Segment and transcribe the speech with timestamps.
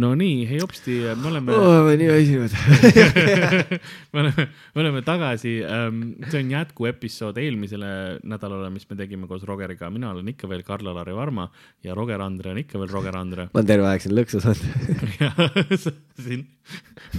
[0.00, 1.64] No nii, hei hopsti, me oleme oh,.
[1.64, 2.54] ma olen nii väsinud.
[4.14, 7.90] me oleme, me oleme tagasi, see on jätkuepisood eelmisele
[8.26, 11.46] nädalale, mis me tegime koos Rogeriga, mina olen ikka veel Karl-Alari Varma
[11.86, 13.46] ja Roger Andre on ikka veel Roger Andre.
[13.52, 15.94] ma olen terve aeg siin lõksus olnud.
[16.26, 16.42] siin,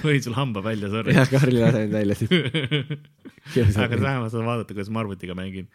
[0.03, 1.15] võin sul hamba välja, sorry.
[1.15, 3.79] jah, Karli lase mind välja siit.
[3.79, 5.71] aga vähemalt saad vaadata, kuidas ma arvutiga mängin.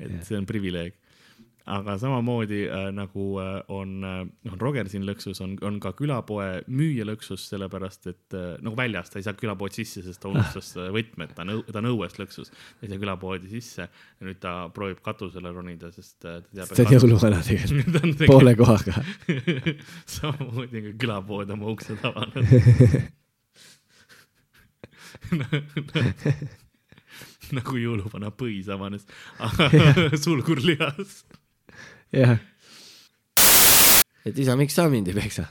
[0.00, 0.24] et Jah.
[0.24, 0.96] see on privileeg.
[1.70, 6.62] Aga samamoodi äh, nagu äh, on äh,, noh, Roger siin lõksus on, on ka külapoe
[6.70, 10.72] müüja lõksus, sellepärast et äh, nagu väljas, ta ei saa külapood sisse, sest ta unustas
[10.78, 14.40] äh, võtmed, ta on ta on õues lõksus, ta ei saa külapoodi sisse ja nüüd
[14.42, 16.74] ta proovib katusele ronida, sest äh, ta teab.
[16.74, 18.92] see on jõuluvana tegelikult, ta on poole kohaga.
[20.16, 22.44] samamoodi on ka külapood oma uksed avanud.
[27.56, 29.06] nagu jõuluvana põis avanes,
[30.22, 31.20] sulgur lihas.
[32.14, 32.36] jah.
[34.26, 35.46] et isa, miks sa mind ei peksa?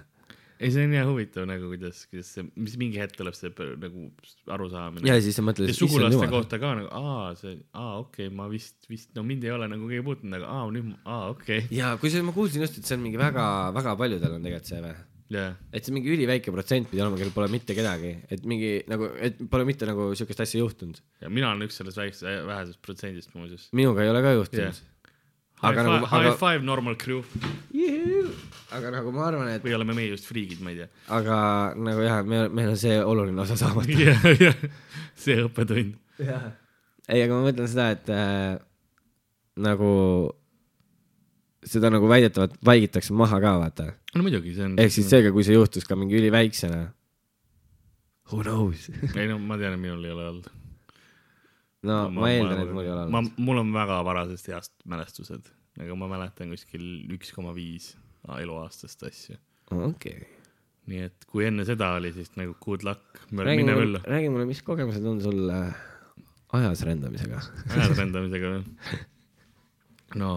[0.60, 4.08] ei, see on jah huvitav nagu kuidas, kuidas see, mis mingi hetk tuleb see nagu
[4.56, 5.08] arusaamine.
[5.08, 8.28] ja siis sa mõtled, ja et issand sugulaste kohta ka nagu, aa, see, aa, okei
[8.28, 11.22] okay,, ma vist, vist, no mind ei ole nagu keegi puutunud, aga aa, nüüd, aa,
[11.36, 11.78] okei okay..
[11.80, 14.98] ja kusjuures ma kuulsin just, et see on mingi väga-väga paljudel on tegelikult see või?
[15.30, 19.14] jah, et see mingi üliväike protsent pidi olema, kellel pole mitte kedagi, et mingi nagu,
[19.22, 21.00] et pole mitte nagu siukest asja juhtunud.
[21.23, 23.70] ja mina olen üks sellest väiksest, vähesest protsendist muuseas.
[23.78, 24.73] minuga ei ole ka juhtunud.
[24.73, 24.98] High,
[25.62, 27.24] Aga nagu- high aga- five normal crew
[28.72, 30.90] aga nagu ma arvan, et, või oleme meie just friigid, ma ei tea.
[31.16, 31.38] aga
[31.80, 33.96] nagu jah, meil, meil on see oluline osa saamata.
[34.10, 34.60] jah, jah,
[35.20, 35.96] see õppetund.
[36.22, 38.60] ei, aga ma mõtlen seda, et äh,
[39.66, 39.90] nagu
[41.70, 43.90] seda nagu väidetavalt vaigitakse maha ka, vaata.
[44.16, 44.78] no muidugi, see on.
[44.80, 46.86] ehk siis seega, kui see juhtus ka mingi üliväiksena.
[48.30, 48.90] Who knows?
[49.16, 50.50] ei no ma tean, et minul ei ole olnud.
[51.88, 55.52] No ma, ma eeldan, et mul ei ole olnud., mul on väga varasest east mälestused,
[55.80, 56.86] aga ma mäletan kuskil
[57.16, 57.94] üks koma viis
[58.40, 59.38] eluaastast asju.
[59.72, 60.26] okei.
[60.89, 64.02] nii et kui enne seda oli, siis nagu good luck, mine möllu,.
[64.04, 65.72] räägi mulle, mis kogemused on sul äh,
[66.60, 67.42] ajas rändamisega?
[67.78, 69.00] ajarändamisega või?
[70.20, 70.32] no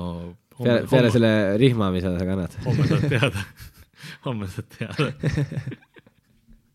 [0.59, 2.59] peale, peale, selle rihma, mida sa kannad.
[2.67, 3.47] homme saad teada,
[4.27, 5.09] homme saad teada.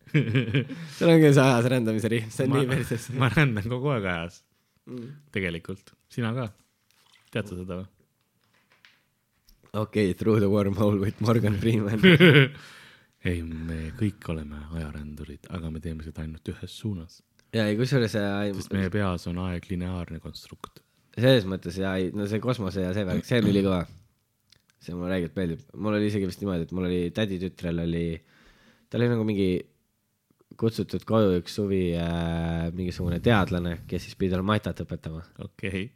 [0.08, 3.08] sul on küll see ajas rändamise rihm, see on ma nii perses.
[3.20, 4.42] ma rändan kogu aeg ajas,
[4.88, 5.08] Mm.
[5.34, 6.48] tegelikult, sina ka.
[7.32, 7.88] tead sa seda või?
[9.82, 12.00] okei, Through the wormhole with Morgan Freeman.
[13.28, 17.20] ei, me kõik oleme ajarändurid, aga me teeme seda ainult ühes suunas,
[17.54, 20.82] ja ei, kusjuures äh, sest meie peas on aeg lineaarne konstrukt.
[21.18, 23.82] selles mõttes ja ei, no see kosmose ja see värk, see on ülikõva.
[24.78, 28.06] see mulle räigelt meeldib, mul oli isegi vist niimoodi, et mul oli täditütrel oli,
[28.88, 29.50] tal oli nagu mingi
[30.58, 35.22] kutsutud koju üks suvi äh, mingisugune teadlane, kes siis pidi talle matat õpetama.
[35.44, 35.88] okei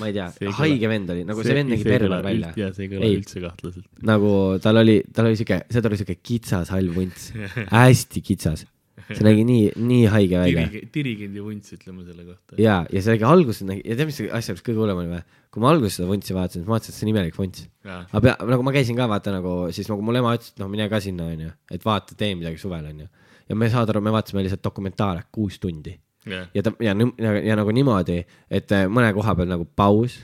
[0.00, 2.52] ma ei tea See haige vend oli, nagu see, see vend nägi terve välja.
[2.58, 3.18] ja see ei kõla Ei.
[3.20, 3.86] üldse kahtlaselt.
[4.08, 4.30] nagu
[4.62, 7.30] tal oli, tal oli siuke, seda oli siuke kitsas hall vunts,
[7.76, 8.66] hästi kitsas.
[9.06, 10.66] see nägi nii, nii haige välja.
[10.94, 12.58] dirigendi vunts, ütleme selle kohta.
[12.60, 15.22] ja, ja see nägi alguses nägi, ja tead, mis see asja kõige hullem oli või?
[15.54, 17.68] kui ma alguses seda vuntsi vaatasin, siis ma vaatasin, et see on imelik vunts.
[17.86, 20.68] aga pea, nagu ma käisin ka vaata nagu, siis nagu mul ema ütles, et noh,
[20.72, 23.06] mine ka sinna onju, et vaata, tee midagi suvel onju.
[23.48, 25.94] Ja me saad aru, me vaatasime lihtsalt dokumentaale kuus tundi
[26.26, 30.16] jah, ja ta ja, ja, ja nagu niimoodi, et äh, mõne koha peal nagu paus,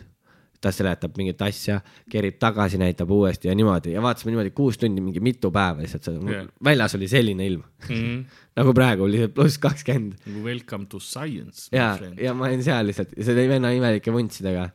[0.63, 1.81] ta seletab mingit asja,
[2.11, 6.07] kerib tagasi, näitab uuesti ja niimoodi ja vaatasime niimoodi kuus tundi, mingi mitu päeva lihtsalt
[6.07, 6.21] Jah.
[6.31, 8.21] yeah., väljas oli selline ilm Mhm.
[8.59, 11.67] nagu praegu oli pluss kakskümmend nagu welcome to science.
[11.75, 14.69] ja, ja ma olin seal lihtsalt oli venna imelike vuntsidega.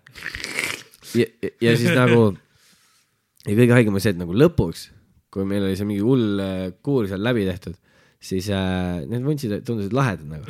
[1.16, 2.34] ja, ja, ja siis nagu
[3.47, 4.88] ja kõige haigem oli see, et nagu lõpuks,
[5.31, 7.78] kui meil oli see mingi hull äh, kuur seal läbi tehtud,
[8.18, 10.46] siis äh, need vuntsid tundusid lahedad nagu.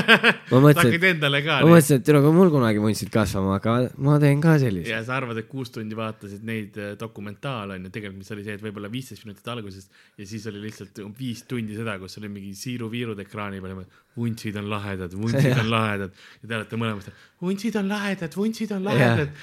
[0.52, 1.58] ma mõtlesin, hakkasid endale ka.
[1.64, 4.92] ma mõtlesin, et tule, kui mul kunagi vuntsid kasvama hakkavad, ma teen ka sellise.
[4.92, 8.58] ja sa arvad, et kuus tundi vaatasid neid äh, dokumentaale onju, tegelikult mis oli see,
[8.58, 12.54] et võib-olla viisteist minutit alguses ja siis oli lihtsalt viis tundi seda, kus oli mingi
[12.58, 13.82] siiru-viirud ekraani peal,
[14.18, 17.10] vuntsid on lahedad, vuntsid on lahedad ja te olete mõlemad,
[17.42, 19.34] vuntsid on lahedad, vuntsid on lahedad.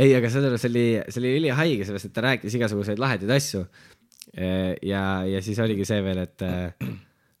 [0.00, 3.66] ei, aga selle juures oli, see oli ülihaige, sellepärast et ta rääkis igasuguseid lahedaid asju.
[4.36, 6.90] ja, ja siis oligi see veel, et äh,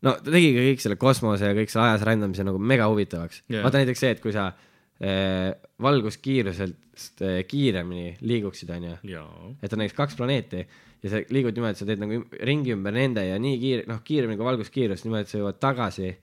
[0.06, 3.42] no ta tegi ka kõik selle kosmose ja kõik selle ajas rändamise nagu mega huvitavaks
[3.50, 3.64] yeah..
[3.66, 5.52] vaata näiteks see, et kui sa äh,
[5.82, 10.64] valguskiiruselt äh, kiiremini liiguksid, onju, jaa, et on näiteks kaks planeeti
[11.02, 14.00] ja sa liigud niimoodi, et sa teed nagu ringi ümber nende ja nii kiire, noh,
[14.04, 16.14] kiiremini kui valguskiirus, niimoodi, et sa jõuad tagasi.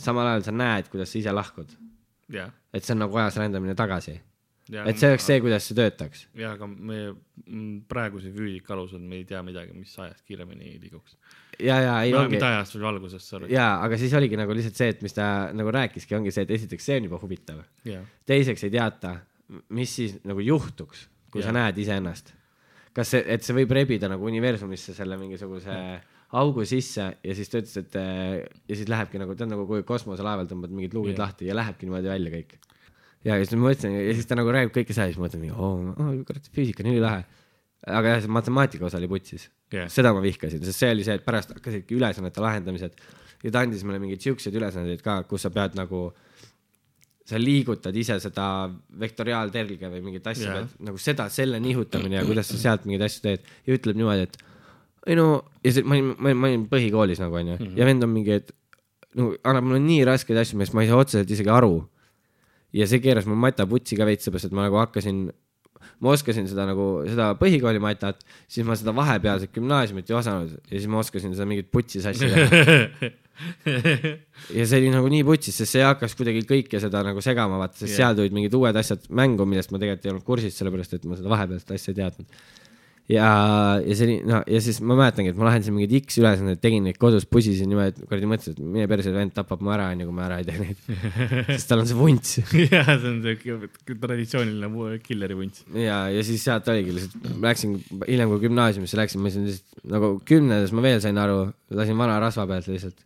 [0.00, 1.74] samal ajal sa näed, kuidas sa ise lahkud,
[2.32, 2.52] jah.
[2.72, 4.16] et see on nagu ajas rändamine tagasi,
[4.72, 9.20] et see oleks see, kuidas see töötaks ja, aga me mm, praeguse füüsika alusel me
[9.20, 11.18] ei tea midagi, mis ajast kiiremini liiguks.
[11.58, 14.94] ja, ja ei ongi mitte ajast, vaid valgusest, ja, aga siis oligi nagu lihtsalt see,
[14.94, 15.26] et mis ta
[15.56, 17.60] nagu rääkiski, ongi see, et esiteks see on juba huvitav,
[18.28, 19.18] teiseks ei teata
[19.72, 21.40] mis siis nagu juhtuks, kui.
[21.40, 21.50] Jah.
[21.50, 22.32] sa näed iseennast.
[22.92, 25.76] kas see, et see võib rebida nagu universumisse selle mingisuguse
[26.36, 30.48] augu sisse ja siis ta ütles, et ja siis lähebki nagu, tead nagu kui kosmoselaeval
[30.50, 31.22] tõmbad mingid luugid yeah.
[31.24, 32.52] lahti ja lähebki niimoodi välja kõik.
[33.26, 35.46] Ja siis ma mõtlesin ja siis ta nagu räägib kõike seda ja siis ma mõtlen,
[35.54, 37.24] oo, kurat, füüsika on ülilahe.
[37.82, 39.88] aga jah, see matemaatika osa oli putsis Jah.
[39.90, 43.00] seda ma vihkasin, sest see oli see, et pärast hakkasidki ülesannete lahendamised
[43.42, 46.04] ja ta andis mulle mingeid siukseid ülesandeid ka, kus sa pead nagu,
[47.26, 48.46] sa liigutad ise seda
[49.02, 53.26] vektoriaaltelge või mingit asja yeah., nagu seda, selle nihutamine ja kuidas sa sealt mingeid asju
[53.26, 54.40] teed ja ütleb niimoodi, et
[55.10, 55.28] ei no
[55.62, 57.78] ja see, ma olin, ma olin, ma olin põhikoolis nagu onju mm -hmm.
[57.78, 58.52] ja vend on mingi, et
[59.18, 61.74] no annab mulle nii raskeid asju, millest ma ei saa otseselt isegi aru.
[62.76, 65.24] Ja see keeras mul mataputsi ka veits, seepärast et ma nagu hakkasin,
[66.02, 70.76] ma oskasin seda nagu, seda põhikooli matat, siis ma seda vahepealset gümnaasiumit ei osanud ja
[70.76, 73.12] siis ma oskasin seda mingit putsis asja teha.
[74.58, 77.80] ja see oli nagu nii putsis, sest see hakkas kuidagi kõike seda nagu segama, vaata,
[77.80, 77.98] sest yeah.
[78.00, 81.18] seal tulid mingid uued asjad mängu, millest ma tegelikult ei olnud kursis, sellepärast et ma
[81.18, 82.42] seda vahepealset asja ei teadnud.
[83.12, 83.28] ja,
[83.84, 86.98] ja oli, no ja siis ma mäletangi, et ma lahendasin mingeid X ülesandeid, tegin neid
[87.00, 90.16] kodus, pusisin niimoodi, et kuradi mõtlesin, et mine perse, vend tapab mu ära, onju, kui
[90.16, 90.80] ma ära ei tee neid.
[91.52, 92.36] sest tal on see vunts.
[92.74, 95.66] jah, see on see traditsiooniline killeri vunts.
[95.76, 97.76] ja, ja siis sealt oligi lihtsalt, läksin
[98.06, 101.44] hiljem, kui gümnaasiumisse läksin, ma sain lihtsalt nagu kümnendas ma veel sain aru,
[101.74, 103.04] lasin vana rasva pealt lihtsalt.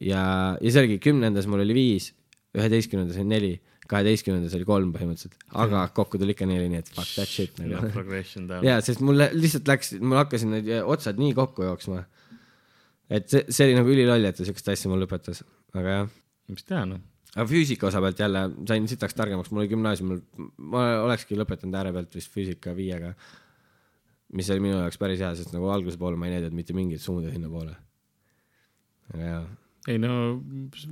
[0.00, 0.24] ja,
[0.58, 2.10] ja see oligi kümnendas mul oli viis,
[2.54, 3.54] üheteistkümnendas oli neli,
[3.90, 7.92] kaheteistkümnendas oli kolm põhimõtteliselt, aga kokku tuli ikka neli, nii et fuck that shit nagu.
[7.94, 8.64] Progression down.
[8.66, 12.04] ja, sest mul lihtsalt läks, mul hakkasid need otsad nii kokku jooksma.
[13.12, 15.44] et see, see oli nagu üliloll, et ta siukest asja mul lõpetas,
[15.76, 16.12] aga jah
[16.52, 17.00] mis teha noh.
[17.34, 20.20] aga füüsika osa pealt jälle sain sitaks targemaks, mul oli gümnaasiumil,
[20.72, 23.14] ma olekski lõpetanud ääre pealt vist füüsika viiega.
[24.34, 27.02] mis oli minu jaoks päris hea, sest nagu alguse poole ma ei näidanud mitte mingit
[27.02, 27.76] suunda sinnapoole.
[29.14, 29.44] aga jaa,
[29.90, 30.10] ei no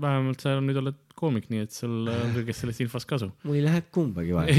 [0.01, 3.29] vähemalt sa nüüd oled koomik, nii et sul on kõigest sellest infost kasu.
[3.47, 4.53] mul ei lähe kumbagi vaja.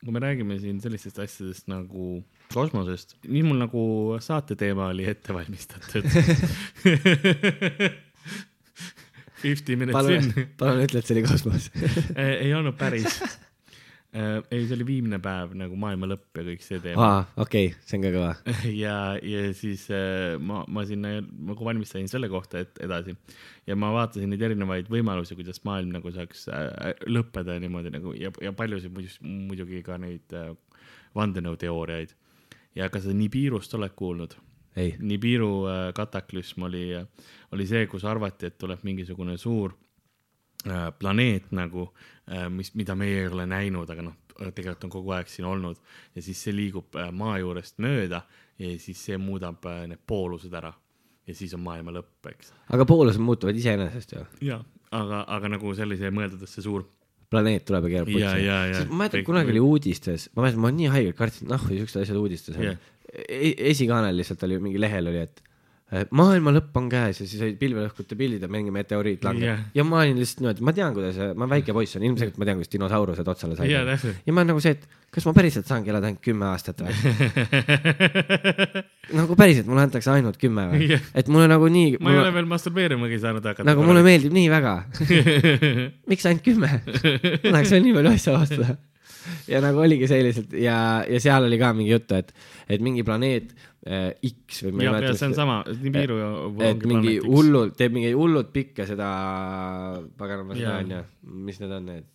[0.00, 2.24] kui me räägime siin sellistest asjadest nagu
[2.54, 3.82] kosmosest, nii mul nagu
[4.24, 6.04] saate teema oli ette valmistatud.
[9.40, 11.62] Fifty minutes palun in,, palun ütle, et see oli kosmos.
[12.20, 13.06] ei olnud päris.
[14.12, 17.06] ei, see oli viimne päev nagu maailma lõpp ja kõik see teema.
[17.06, 18.30] aa, okei, see on ka kõva.
[18.82, 23.14] ja, ja siis äh, ma, ma sinna nagu valmistasin selle kohta et edasi
[23.70, 28.32] ja ma vaatasin neid erinevaid võimalusi, kuidas maailm nagu saaks äh, lõppeda niimoodi nagu ja,
[28.42, 30.50] ja paljusid muidugi, ka neid äh,
[31.14, 32.16] vandenõuteooriaid.
[32.78, 34.34] ja ka seda Nibiirust oled kuulnud?
[34.78, 36.88] ei, Nibiru äh, kataklüsm oli,
[37.54, 39.89] oli see, kus arvati, et tuleb mingisugune suur äh,
[40.98, 41.86] planeet nagu,
[42.52, 44.18] mis, mida meie ei ole näinud, aga noh,
[44.48, 45.80] tegelikult on kogu aeg siin olnud
[46.14, 48.22] ja siis see liigub äh, maa juurest mööda
[48.60, 50.72] ja siis see muudab äh, need poolused ära
[51.26, 52.54] ja siis on maailma lõpp, eks.
[52.72, 54.24] aga poolused muutuvad iseenesest ju.
[54.48, 54.60] ja,
[54.96, 56.86] aga, aga nagu sellise mõeldud, et see suur
[57.30, 58.86] planeet tuleb ja keerab ja.
[58.88, 62.58] ma mäletan, kunagi oli uudistes, ma mäletan, ma nii haigelt kartsin, noh, siuksed asjad uudistes
[62.58, 62.74] on e.
[63.70, 65.44] esikaanel lihtsalt oli mingi lehel oli, et
[66.14, 69.62] maailma lõpp on käes ja siis olid pilvelõhkute pildid ja mingi meteoriit langeb Jah.
[69.74, 72.60] ja ma olin lihtsalt niimoodi, ma tean, kuidas, ma väike poiss olen, ilmselgelt ma tean,
[72.60, 74.20] kuidas dinosaurused otsale said täpselt.
[74.26, 76.94] ja ma olen nagu see, et kas ma päriselt saangi elada ainult kümme aastat või?
[79.18, 81.10] nagu päriselt, mulle antakse ainult kümme või Jah.?
[81.18, 83.66] et mulle nagu nii, ma ei ole veel masturbeerimagi saanud hakata.
[83.66, 84.76] nagu mulle meeldib nii väga.
[86.10, 86.70] miks ainult kümme?
[86.86, 88.78] ma tahaks veel nii palju asju avastada.
[89.50, 90.76] ja nagu oligi selliselt ja,
[91.08, 92.32] ja seal oli ka mingi juttu, et,
[92.68, 93.52] et mingi planeet
[93.86, 96.18] äh, X või ma ei ja, mäleta ja see on sama, Nibiru
[96.66, 97.18] et mingi.
[97.24, 99.10] hullult, teeb mingi hullult pikka seda,
[100.20, 101.04] paganama seda onju,
[101.50, 102.10] mis need on need?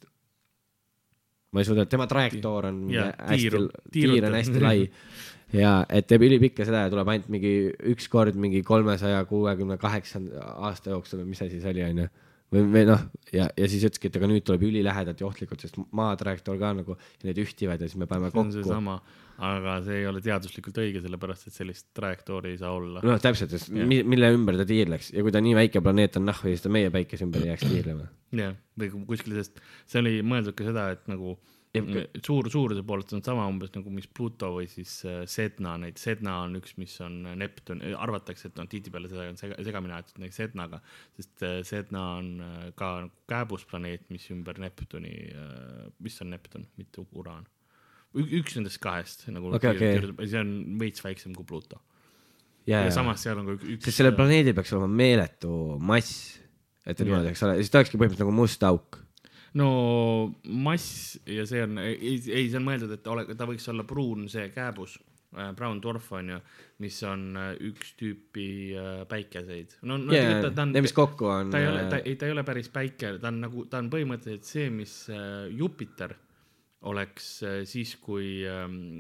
[1.56, 4.90] ma ei suuda, tema trajektoor on Jaa, hästi tiir on hästi lai
[5.56, 7.56] ja et teeb ülipikka seda ja tuleb ainult mingi
[7.94, 12.08] üks kord mingi kolmesaja kuuekümne kaheksanda aasta jooksul või mis asi see oli onju
[12.54, 13.02] või, või noh,
[13.34, 16.74] ja, ja siis ütleski, et aga nüüd tuleb ülilähedalt ja ohtlikult, sest maa trajektoor ka
[16.78, 18.60] nagu need ühtivad ja siis me paneme see on kokku.
[18.62, 18.98] seesama,
[19.50, 23.02] aga see ei ole teaduslikult õige, sellepärast et sellist trajektoori ei saa olla.
[23.04, 26.26] noh, täpselt, sest mi- mille ümber ta tiirleks ja kui ta nii väike planeet on
[26.30, 28.08] nahku, siis ta meie päikese ümber ei jääks tiirlema.
[28.32, 31.38] jah, või ku- kuskil, sest see oli mõeldud ka seda, et nagu
[32.26, 36.38] suur, suuruse poolelt on sama umbes nagu, mis Pluto või siis äh, Sedna, neid Sedna
[36.46, 40.40] on üks, mis on Neptun, arvatakse, et noh, tihtipeale seda on sega, segamini aetud näiteks
[40.42, 40.82] Sednaga,
[41.18, 45.14] sest äh, Sedna on äh, ka nagu kääbusplaneet, mis ümber Neptuni,
[46.06, 47.46] mis on Neptun, mitte Uraan.
[48.16, 50.28] üks nendest kahest nagu Okei, okei.
[50.30, 51.82] see on veits väiksem kui Pluto.
[52.66, 53.88] ja, ja samas seal on ka ük- üks.
[53.90, 56.38] sest sellel planeedil peaks olema meeletu mass,
[56.86, 59.02] et niimoodi, eks ole, siis ta olekski põhimõtteliselt nagu must auk.
[59.60, 59.70] No
[60.44, 64.28] mass ja see on, ei, ei, see on mõeldud, et ole, ta võiks olla pruun
[64.32, 64.98] see kääbus
[65.38, 66.42] äh, brown dwarf on ju,
[66.84, 69.78] mis on äh, üks tüüpi äh, päikeseid.
[69.88, 71.54] no, no jaa, ta, ta on need, mis kokku on.
[71.54, 73.90] ta ei ole, ta ei, ta ei ole päris päike, ta on nagu, ta on
[73.94, 76.18] põhimõtteliselt see, mis äh, Jupiter
[76.92, 78.44] oleks äh, siis, kui,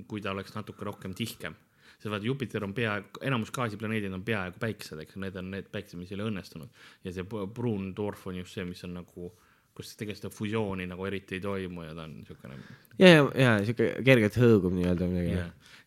[0.09, 1.57] kui ta oleks natuke rohkem tihkem.
[1.97, 5.99] sest vaata, Jupiter on peaaegu, enamus gaasiplaneedid on peaaegu päiksed, eks need on need päiksed,
[5.99, 9.33] mis ei ole õnnestunud ja see pruun dwarf on just see, mis on nagu,
[9.75, 12.57] kus tegelikult seda fusiooni nagu eriti ei toimu ja ta on niisugune
[12.97, 15.43] ja, ja, ja siuke kergelt hõõgub nii-öelda midagi.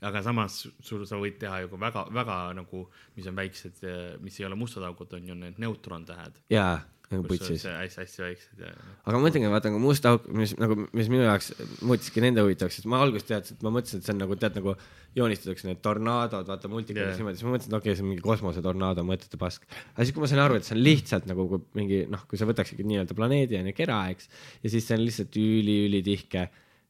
[0.09, 2.85] Aga samas sul, sa võid teha ju ka väga, väga nagu,
[3.17, 3.81] mis on väiksed,
[4.23, 6.39] mis ei ole mustad augud, on ju need neutrontähed.
[6.53, 6.77] jaa,
[7.13, 7.65] nagu putsis.
[7.65, 11.51] hästi-hästi väiksed ja aga ma mõtlengi, vaata nagu must auk, mis nagu, mis minu jaoks
[11.89, 14.59] muutiski nende huvitavaks, sest ma alguses teadsin, et ma mõtlesin, et see on nagu tead
[14.61, 14.75] nagu
[15.17, 17.19] joonistatakse need tornaadod, vaata multikates yeah.
[17.23, 19.65] niimoodi, siis ma mõtlesin, et okei okay,, see on mingi kosmosetornaado, mõttetu pask.
[19.95, 22.49] aga siis, kui ma sain aru, et see on lihtsalt nagu mingi noh, kui sa
[22.49, 24.29] võtaksid nii-öelda planeedi on ju kera, eks,
[24.63, 26.49] ja siis see on lihtsalt üli-ülitihke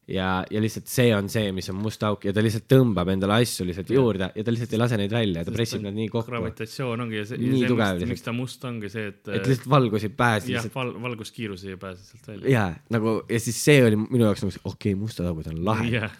[0.09, 3.39] ja, ja lihtsalt see on see, mis on must auk ja ta lihtsalt tõmbab endale
[3.43, 6.31] asju lihtsalt juurde ja ta lihtsalt ei lase neid välja, ta pressib nad nii kokku,
[6.31, 9.51] gravitatsioon ongi ja see, Nii see, tugev miks, miks ta must ongi see, et, et
[9.51, 12.49] lihtsalt valgus ei pääse jah lihtsalt, val,, valguskiirus ei pääse sealt välja.
[12.55, 15.91] ja nagu ja siis see oli minu jaoks nagu okei okay,, mustad augud on lahe.
[15.93, 16.17] Jah,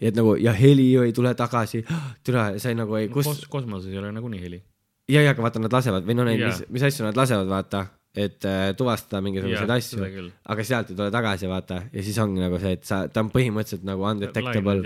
[0.00, 1.84] ja et nagu ja heli ju ei tule tagasi,
[2.26, 4.60] türa, see nagu ei, kus kos-, kosmoses ei ole nagunii heli.
[5.10, 6.52] ja, ja aga vaata, nad lasevad või no neid, Jaa.
[6.52, 7.86] mis, mis asju nad lasevad, vaata,
[8.16, 10.26] et äh, tuvastada mingisuguseid asju.
[10.50, 13.30] aga sealt ei tule tagasi, vaata, ja siis ongi nagu see, et sa, ta on
[13.30, 14.82] põhimõtteliselt nagu undetectable.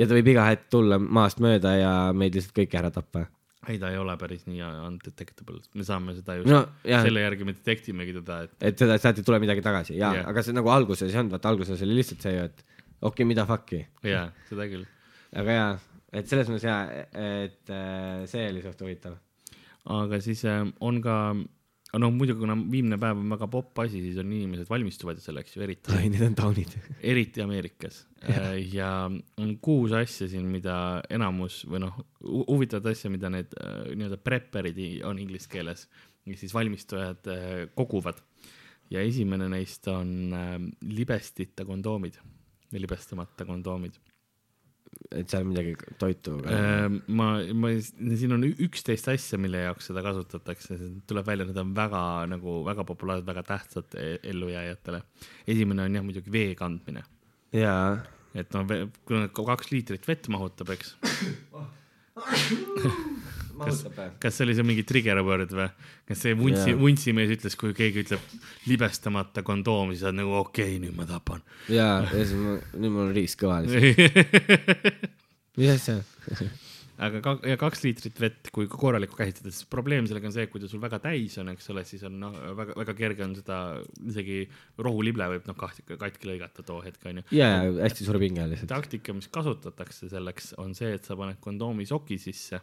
[0.00, 3.26] Ja ta võib iga hetk tulla maast mööda ja meid lihtsalt kõiki ära tappa.
[3.68, 7.46] ei, ta ei ole päris nii undetectable, me saame seda ju no jah, selle järgi
[7.46, 9.98] me detect imegi teda, et et seda, sealt ei tule midagi tagasi.
[10.00, 12.64] Ja yeah., aga see nagu alguses ei olnud, vaata alguses oli lihtsalt see ju, et
[12.64, 14.88] okei okay,, mida fuck'i, jaa, seda küll.
[15.36, 15.72] aga jaa,
[16.16, 19.18] et selles mõttes jaa, et äh, see oli suht huvitav.
[20.00, 21.18] aga siis äh, on ka,
[22.00, 25.64] no muidugi, kuna viimne päev on väga popp asi, siis on inimesed valmistuvad selleks ju
[25.66, 26.76] eriti, ai, need on taunid.
[27.12, 28.06] eriti Ameerikas.
[28.72, 30.76] ja on kuus asja siin, mida
[31.12, 35.88] enamus või noh, huvitavat asja, mida need äh, nii-öelda prepperid on inglise keeles,
[36.26, 38.22] ehk siis valmistujad äh, koguvad.
[38.92, 40.54] ja esimene neist on äh,
[40.88, 42.20] libestita kondoomid
[42.78, 43.98] libestamata kondoomid.
[45.12, 46.38] Et seal midagi toitu.
[46.48, 51.74] Ehm, ma, ma, siin on üksteist asja, mille jaoks seda kasutatakse, tuleb välja, need on
[51.76, 55.02] väga nagu väga populaarsed, väga tähtsad e- ellujääjatele.
[55.46, 57.02] esimene on jah muidugi vee kandmine,
[57.56, 57.98] jaa,
[58.34, 60.96] et no ve- kui kaks liitrit vett mahutab, eks.
[63.66, 64.08] või?
[64.22, 65.68] kas see oli see mingi trigger word või?
[66.08, 68.34] kas see vuntsi Jaa., vuntsimees ütles, kui keegi ütleb
[68.70, 71.44] libestamata kondoom, siis sa oled nagu okei okay,, nüüd ma tapan.
[71.72, 75.00] jaa, ja siis ma, nüüd mul on riis kõva lihtsalt.
[75.60, 76.02] mis asja?
[77.02, 80.62] aga ka, ja kaks liitrit vett, kui korralikku käsitleda, siis probleem sellega on see, kui
[80.62, 83.58] ta sul väga täis on, eks ole, siis on noh, väga, väga kerge on seda,
[84.12, 84.42] isegi
[84.82, 87.24] rohulible võib noh, katki, katki lõigata too hetk onju.
[87.34, 88.70] jaa, jaa, hästi suure pinge lihtsalt.
[88.74, 92.60] taktika, mis kasutatakse selleks, on see, et sa paned kondoomi soki sisse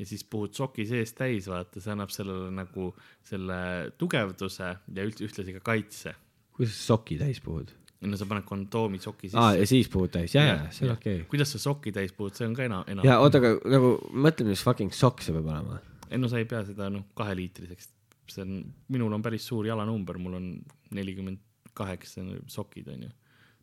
[0.00, 2.90] ja siis puhud soki sees täis, vaata, see annab sellele nagu
[3.26, 3.60] selle
[4.00, 6.14] tugevduse ja üldse ühtlasi ka kaitse.
[6.56, 7.74] kuidas sa soki täis puhud?
[8.00, 10.94] no sa paned kondoomi soki sisse aa, ja siis puhud täis, jaa, jaa, see on
[10.94, 11.28] okei okay..
[11.28, 13.04] kuidas sa soki täis puhud, see on ka enam, enam.
[13.04, 13.92] jaa, oota, aga nagu
[14.26, 15.80] mõtle, mis fucking sokk see peab olema.
[16.08, 17.90] ei no sa ei pea seda noh, kaheliitriseks,
[18.32, 18.56] see on,
[18.94, 20.48] minul on päris suur jalanumber, mul on
[20.96, 21.44] nelikümmend
[21.76, 23.10] kaheksa sokid onju.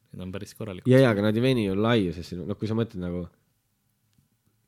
[0.08, 0.92] Need on päris korralikud.
[0.92, 3.26] jaa, jaa, aga nad ei veni ju laiusesse, noh, kui sa mõtled nagu,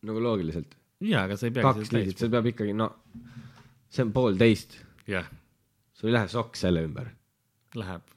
[0.09, 0.75] nagu loogiliselt.
[0.99, 2.89] jaa, aga sa ei peagi kaks liitrit, see peab ikkagi, no
[3.89, 4.77] see on poolteist,
[5.09, 5.27] jah,
[5.95, 7.07] sul ei lähe sokk selle ümber,
[7.79, 8.15] läheb,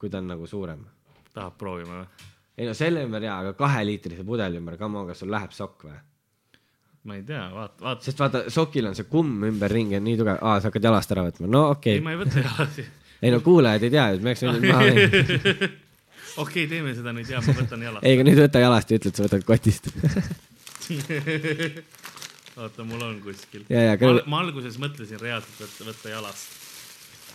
[0.00, 0.82] kui ta on nagu suurem.
[1.34, 2.06] tahab proovima või?
[2.58, 5.86] ei no selle ümber jaa, aga kaheliitrise pudeli ümber, come on, kas sul läheb sokk
[5.88, 5.98] või?
[7.08, 8.04] ma ei tea, vaata, vaata.
[8.04, 11.22] sest vaata, sokil on see kumm ümberringi on nii tugev, aa, sa hakkad jalast ära
[11.28, 12.88] võtma, no okei ei, okay., ma ei võta jalasi.
[13.24, 15.70] ei no kuulajad ei tea, et me oleks võinud maha minna.
[16.44, 18.04] okei, teeme seda nüüd ja ma võtan jalast.
[18.04, 19.90] ei, aga nüüd võta jalast ja ütle, et sa võtad kotist.
[22.64, 23.64] oota, mul on kuskil.
[23.72, 26.58] ja, ma, ma alguses mõtlesin reaalselt võtta, võtta jalast.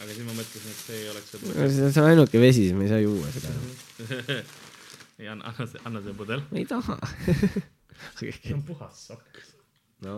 [0.01, 2.87] aga siis ma mõtlesin, et see ei oleks see see on ainuke vesi, siis me
[2.87, 4.39] ei saa juua seda.
[5.19, 6.45] ei, anna, anna see, anna see pudel.
[6.55, 6.99] ei taha.
[8.19, 9.41] see on puhas sokk.
[10.05, 10.17] no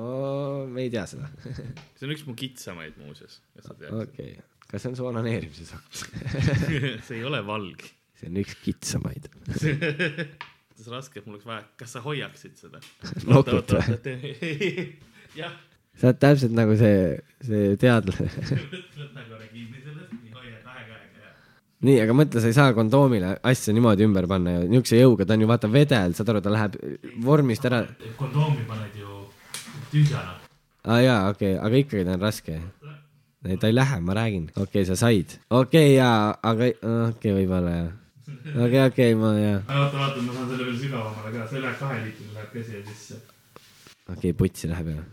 [0.72, 1.30] me ei tea seda.
[1.98, 3.94] see on üks mu kitsamaid muuseas, et sa tead.
[4.04, 4.36] okei,
[4.68, 6.04] kas see on su onaneerimise sokk?
[7.08, 7.88] see ei ole valg.
[8.20, 9.32] see on üks kitsamaid.
[10.86, 12.82] On raske, et mul oleks vaja, kas sa hoiaksid seda?
[13.32, 14.86] Nokut või??
[15.42, 15.56] jah,
[15.98, 18.30] sa oled täpselt nagu see, see teadlane.
[18.30, 21.34] võta korra kinni sellest, nii hoia kahe käega ja.
[21.90, 25.38] nii, aga mõtle, sa ei saa kondoomile asja niimoodi ümber panna ju, niisuguse jõuga, ta
[25.38, 26.80] on ju vaata vedel, saad aru, ta läheb
[27.26, 27.84] vormist ära.
[28.22, 29.24] kondoomi paned ju
[29.92, 30.38] tühjana.
[30.86, 32.60] aa ah, jaa, okei okay., aga ikkagi ta on raske.
[33.48, 34.52] ei, ta ei lähe, ma räägin.
[34.54, 35.40] okei okay,, sa said.
[35.50, 37.96] okei okay, jaa, aga okei okay,, võib-olla jah.
[38.28, 42.00] okei, okei, ma jaa, oota, vaata, ma saan selle veel sügavamale ka, see läheb kahe
[42.06, 43.20] liitrine läheb ka siia sisse.
[44.14, 45.06] okei, putsi läheb jah.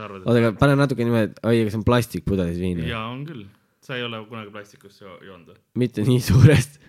[0.00, 2.82] oota, aga pane natuke niimoodi, oi, aga see on plastikpudelis viin.
[2.90, 3.44] jaa, on küll.
[3.86, 5.60] sa ei ole kunagi plastikust jo- joonud või?
[5.84, 6.80] mitte nii suurest,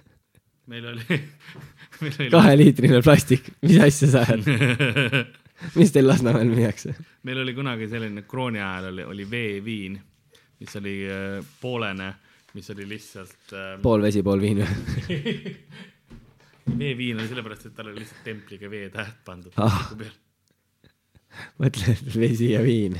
[0.71, 1.05] meil oli,
[2.01, 4.49] meil oli, kaheliitrine plastik, mis asja sa ajad,
[5.79, 6.95] mis teil Lasnamäel müüakse?
[7.27, 9.99] meil oli kunagi selline krooni ajal oli, oli veeviin,
[10.61, 12.13] mis oli äh, poolene,
[12.53, 14.59] mis oli lihtsalt äh, pool vesi, pool viin
[16.81, 19.87] veeviin oli sellepärast, et tal oli lihtsalt templiga veetäht pandud Ah.
[19.97, 20.11] peal.
[21.61, 22.97] mõtle, et vesi ja viin.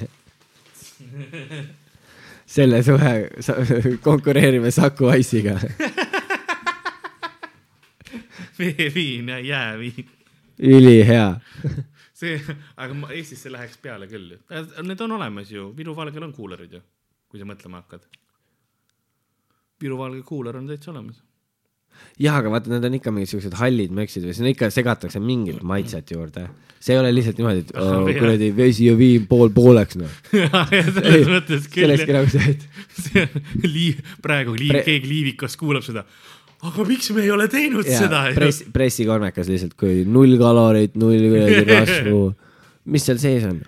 [2.46, 3.54] selle suhe sa,
[4.04, 5.58] konkureerime Saku Ice'iga.
[8.60, 10.10] veeviin ja jääviin.
[10.60, 11.40] ülihea.
[12.14, 12.42] see,
[12.78, 14.36] aga ma Eestisse läheks peale küll.
[14.84, 16.82] Need on olemas ju, Viru valgel on kuulerid ju,
[17.30, 18.06] kui sa mõtlema hakkad.
[19.82, 21.22] Viru valge kuuler on täitsa olemas.
[22.22, 26.12] jah, aga vaata, need on ikka mingisugused hallid möksid või sinna ikka segatakse mingit maitset
[26.14, 26.48] juurde.
[26.82, 30.14] see ei ole lihtsalt niimoodi, et oh, kuradi vesi ja viin pool pooleks noh.
[30.32, 32.16] selles mõttes küll sellekski.
[32.16, 32.68] nagu see, et
[33.06, 36.06] see on liiv, praegu liiv Pre-, keegi liivikas kuulab seda.
[36.72, 38.24] aga miks me ei ole teinud jaa, seda?
[38.38, 42.24] press, pressikonvekas lihtsalt, kui null kalorit, null kuradi rasvu.
[42.86, 43.62] mis seal sees on?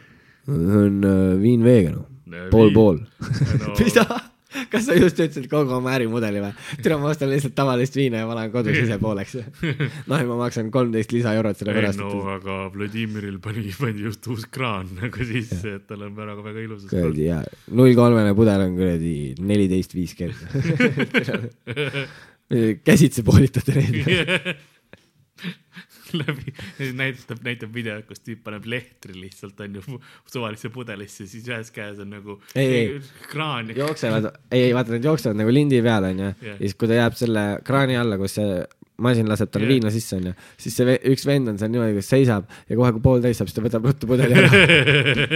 [0.50, 2.08] on äh, viin veega noh,
[2.54, 3.04] pool-pool.
[3.78, 4.08] Mida?
[4.74, 6.52] kas sa just ütlesid kogu oma ärimudeli või?
[6.82, 9.38] tere, ma ostan lihtsalt tavalist viina ja panen kodus ise pooleks.
[10.10, 14.08] noh, ja ma maksan kolmteist lisaeurot selle ei pärast, no et aga Vladimiril pani, pandi
[14.08, 16.86] just uus kraan nagu sisse, et tal on väga, väga ilus.
[16.92, 17.42] kuradi jaa,
[17.78, 20.42] null kolmene pudel on kuradi neliteist viiskümmend.
[22.86, 24.64] käsitsi poolitate neid.
[26.22, 26.54] läbi,
[26.98, 29.82] näitab, näitab videot, kus tüüp paneb lehtri lihtsalt onju
[30.30, 33.02] suvalisse pudelisse, siis ühes käes on nagu Ei, ei.
[33.32, 33.72] kraan.
[33.76, 36.48] jooksevad, ei, ei vaata, nad jooksevad nagu lindi peal onju Jah.
[36.52, 38.62] ja siis, kui ta jääb selle kraani alla, kus see
[39.04, 39.74] masin laseb talle Jah.
[39.76, 43.04] viina sisse onju, siis see üks vend on seal niimoodi, kus seisab ja kohe, kui
[43.10, 44.52] pool täis saab, siis ta võtab ruttu pudeli ära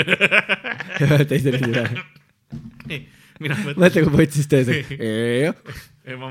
[1.01, 2.05] ja teise lindi peale.
[3.41, 4.69] mina mõtlen, mõtle, kui putsis tees,
[6.07, 6.29] ei ma,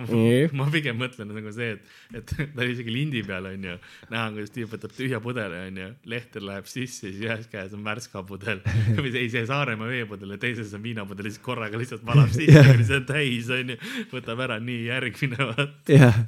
[0.57, 3.77] ma pigem mõtlen nagu see, et, et ta oli isegi lindi peal onju,
[4.13, 8.25] näha, kuidas tüüp võtab tühja pudeli onju, lehter läheb sisse, siis ühes käes on värska
[8.29, 8.63] pudel
[9.03, 12.89] või see, see Saaremaa veepudel ja teises on viinapudel, siis korraga lihtsalt valab sisse, kuni
[12.89, 13.81] see on täis onju,
[14.15, 15.93] võtab ära, nii järgmine vaat.
[15.93, 16.23] jah.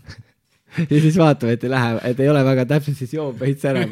[0.92, 3.86] ja siis vaatame, et ei lähe, et ei ole väga täpselt, siis joob veits ära.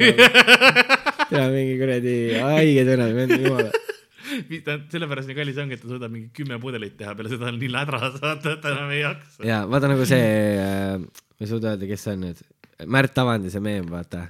[1.33, 3.86] ja mingi kuradi haige vend jumala.
[4.67, 7.57] ta sellepärast nii kallis ongi, et ta suudab mingi kümme pudelit teha, peale seda on
[7.61, 9.41] nii lädras, vaata, et ta enam ei jaksa.
[9.47, 10.21] ja vaata nagu see
[10.61, 12.45] äh,, ma ei suuda öelda, kes see on nüüd,
[12.93, 14.27] Märt Avandi see meem, vaata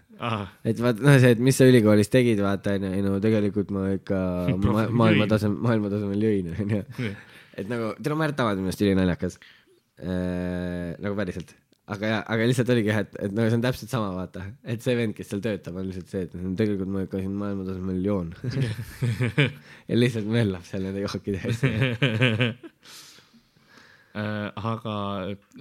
[0.64, 3.88] et vaata noh, see, et mis sa ülikoolis tegid, vaata onju, ei no tegelikult ma
[3.98, 5.32] ikka ma, Profi- maailma jõin.
[5.36, 6.82] tasemel, maailma tasemel jõin onju.
[7.60, 9.40] et nagu, teil on Märt Avandi minu arust ülinaljakas
[10.00, 10.96] äh,.
[11.04, 11.52] nagu päriselt,
[11.94, 14.84] aga ja, aga lihtsalt oligi jah, et, et nagu see on täpselt sama, vaata, et
[14.84, 18.06] see vend, kes seal töötab, on lihtsalt see, et tegelikult ma ikka siin maailma tasemel
[18.06, 18.32] joon.
[19.90, 21.64] ja lihtsalt möllab seal nende jookide ees.
[24.18, 24.94] Äh, aga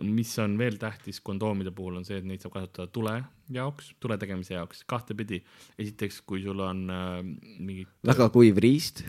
[0.01, 3.12] mis on veel tähtis kondoomide puhul on see, et neid saab kasutada tule
[3.53, 5.43] jaoks, tule tegemise jaoks kahtepidi.
[5.77, 7.19] esiteks, kui sul on äh,
[7.59, 9.03] mingi väga kuiv riist.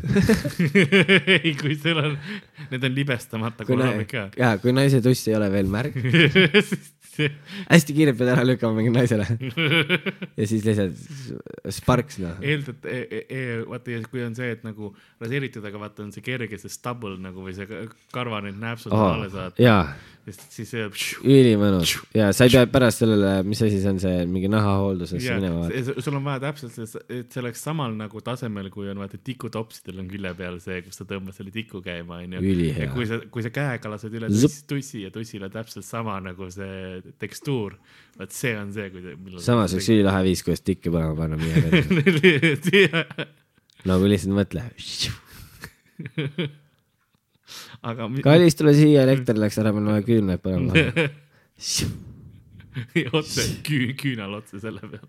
[1.38, 2.18] ei, kui sul on,
[2.74, 4.26] need on libestamata kondoomid ka.
[4.36, 5.96] jaa, kui naise tuss ei ole veel märg,
[7.74, 9.28] hästi kiirelt pead ära lükkama mingi naisele.
[10.40, 12.38] ja siis lihtsalt sparks noh.
[12.42, 12.86] eeldad,
[13.70, 17.18] vaata ja kui on see, et nagu raseeritud, aga vaata on see kerge, see stubble
[17.22, 19.08] nagu või see ka- karva need nääpsud oh.
[19.16, 19.64] alles sest
[20.36, 20.88] siis see
[21.24, 25.38] ülimõnus ja sa ei pea pärast sellele, mis asi see on, see mingi nahahooldusesse ja
[25.40, 25.68] minema
[26.04, 26.76] sul on vaja täpselt,
[27.08, 30.96] et see oleks samal nagu tasemel, kui on vaata tikutopsidel on külje peal see, kus
[31.00, 32.40] sa tõmbad selle tiku käima, onju.
[32.68, 34.56] Ja kui sa, kui sa käega lased üle Zõp.
[34.74, 37.72] tussi, ja tussil on täpselt sama nagu see tekstuur,
[38.20, 39.02] vot see on see, kui.
[39.44, 43.02] samas üks ülilahe viis, kuidas tikki põlema panna miia peale.
[43.88, 44.62] nagu lihtsalt mõtle.
[47.88, 50.72] aga kallis, tule siia, elekter läks ära, meil on vaja küünlaid panna.
[53.20, 55.08] otse küü-, küünal otse selle peale.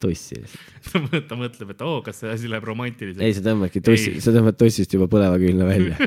[0.00, 1.26] tussi lihtsalt.
[1.28, 3.24] ta mõtleb, et oo, kas see asi läheb romantiliseks.
[3.24, 5.94] ei, sa tõmbadki tussi, sa tõmbad tussist juba põleva küünla välja.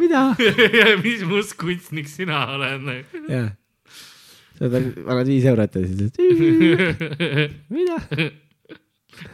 [0.00, 0.20] mida?
[1.04, 2.82] mis must kunstnik sina oled?
[3.30, 3.48] jah.
[4.58, 5.98] sa pead- annad viis eurot ja siis
[7.70, 7.96] mida?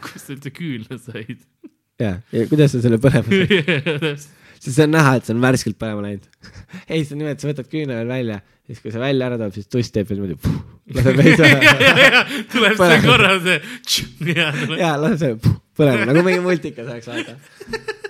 [0.03, 1.39] kust sa üldse küünla said?
[2.01, 4.27] ja, ja kuidas sa selle põlema said?
[4.61, 6.25] sest see on näha, et see on värskelt põlema läinud.
[6.91, 9.39] ei, see on niimoodi, et sa võtad küüne veel välja, siis kui see välja ära
[9.39, 10.55] tuleb, siis tuss teeb veel niimoodi,
[10.97, 12.23] laseb veits ära.
[12.53, 13.59] tuleb see korra see,
[14.33, 17.37] ja tuleb ja laseb see põlema nagu mingi multika saaks vaata.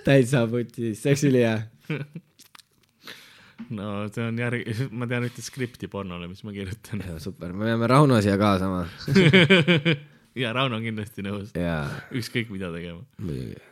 [0.08, 1.56] täitsa putis, see oleks ülihea.
[3.76, 7.04] no see on järg, ma tean ühte skripti pornole, mis ma kirjutan.
[7.24, 8.86] super, me peame Rauno siia kaasama
[10.44, 11.52] ja Rauno on kindlasti nõus,
[12.16, 13.04] ükskõik mida tegema.
[13.20, 13.67] muidugi.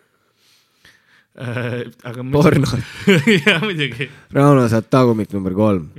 [1.35, 2.23] aga.
[2.31, 2.67] porno,
[3.45, 4.07] ja muidugi.
[4.33, 5.89] Rauno saad tagumik number kolm.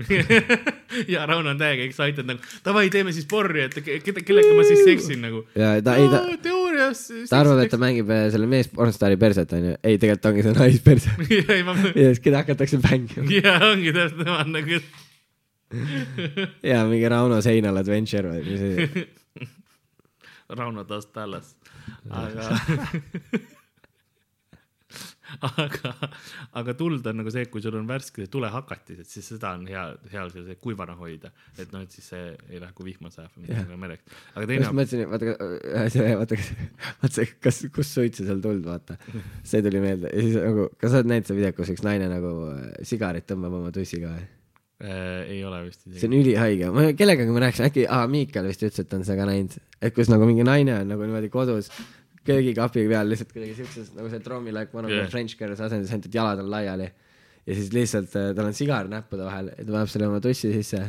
[1.12, 4.64] ja Rauno on täiega excited nagu davai, teeme siis porri, et ke- keda, kellega ma
[4.66, 5.42] siis seksin nagu.
[5.58, 7.02] ja ta, ei ta, teoorias.
[7.30, 10.56] ta arvab, et ta mängib äh, selle mees pornostaari perset onju, ei tegelikult ongi see
[10.56, 11.16] naisperse.
[12.00, 14.80] ja siis keda hakatakse mängima ja ongi täpselt tema on nagu,
[16.72, 19.06] ja mingi Rauno seinal adventure või mis asi.
[20.56, 21.56] Rauno does Dallas,
[22.08, 22.54] aga
[25.44, 25.92] aga,
[26.60, 29.82] aga tuld on nagu see, et kui sul on värsked tulehakatised, siis seda on hea,
[30.12, 33.48] hea sellise kuivana hoida, et noh, et siis see ei lähe kui vihma sajab või
[33.50, 34.16] midagi mereks.
[34.34, 35.50] aga ma teine just, mõtlesin, vaata,
[35.96, 36.40] see, vaata,
[37.02, 38.98] vaata see, kas, kus suitsu seal tuld, vaata.
[39.46, 42.08] see tuli meelde ja siis nagu, kas sa oled näinud seda videot, kus üks naine
[42.12, 44.24] nagu äh, sigaret tõmbab oma tussiga või?
[44.84, 46.08] äh, ei ole vist see isegi.
[46.10, 49.30] on ülihaige, ma kellegagi ma rääkisin, äkki, aa, Miikal vist ütles, et on seda ka
[49.30, 51.72] näinud, et kus nagu mingi naine on nagu niimoodi kodus
[52.26, 55.04] köögikapi peal lihtsalt kuidagi siukses nagu see Trommi like one of Jah.
[55.06, 56.90] the french girls asendis, ainult et jalad on laiali.
[57.46, 60.52] ja siis lihtsalt äh, tal on sigar näppude vahel ja ta paneb selle oma tussi
[60.54, 60.82] sisse.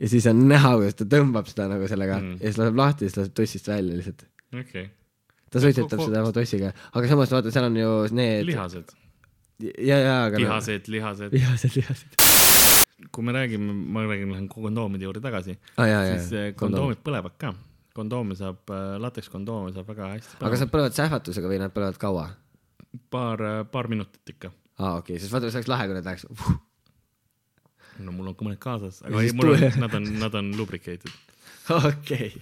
[0.00, 2.38] ja siis on näha, kuidas ta tõmbab seda nagu sellega Mm.
[2.40, 4.24] ja siis laseb lahti ja siis laseb tussist välja lihtsalt.
[4.60, 4.86] okei,
[5.50, 8.44] ta suitsetab seda oma tussiga, aga samas vaata, seal on ju need.
[8.48, 8.92] lihased,
[9.78, 10.38] ja, ja, aga.
[10.44, 11.32] lihased, lihased.
[11.32, 12.20] lihased, lihased.
[13.10, 16.52] kui me räägime, ma räägin, lähen kondoomide juurde tagasi, jaa siis äh,.
[16.56, 17.54] kondoomid põlevad ka.
[18.00, 18.64] Kondoome saab,
[19.04, 22.30] latekskondoome saab väga hästi aga nad põlevad sähvatusega või nad põlevad kaua?
[23.10, 24.52] paar, paar minutit ikka.
[24.78, 26.26] aa okei okay., sest vaata, see oleks lahe, kui nad läheks.
[28.04, 31.12] no mul on ka mõned kaasas, aga ei mul on nad on, nad on lubricated.
[31.90, 32.32] okei.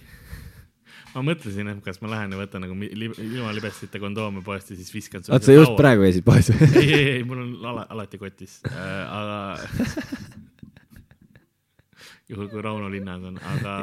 [1.13, 4.93] ma mõtlesin, et kas ma lähen ja võtan nagu ilma libestita kondoome poest ja siis
[4.93, 5.77] viskan oota, sa just.
[5.79, 6.69] praegu käisid poes või?
[6.83, 9.39] ei, ei, ei, mul on ala, alati kotis äh,, aga
[12.29, 13.79] juhul kui Rauno linnas on, aga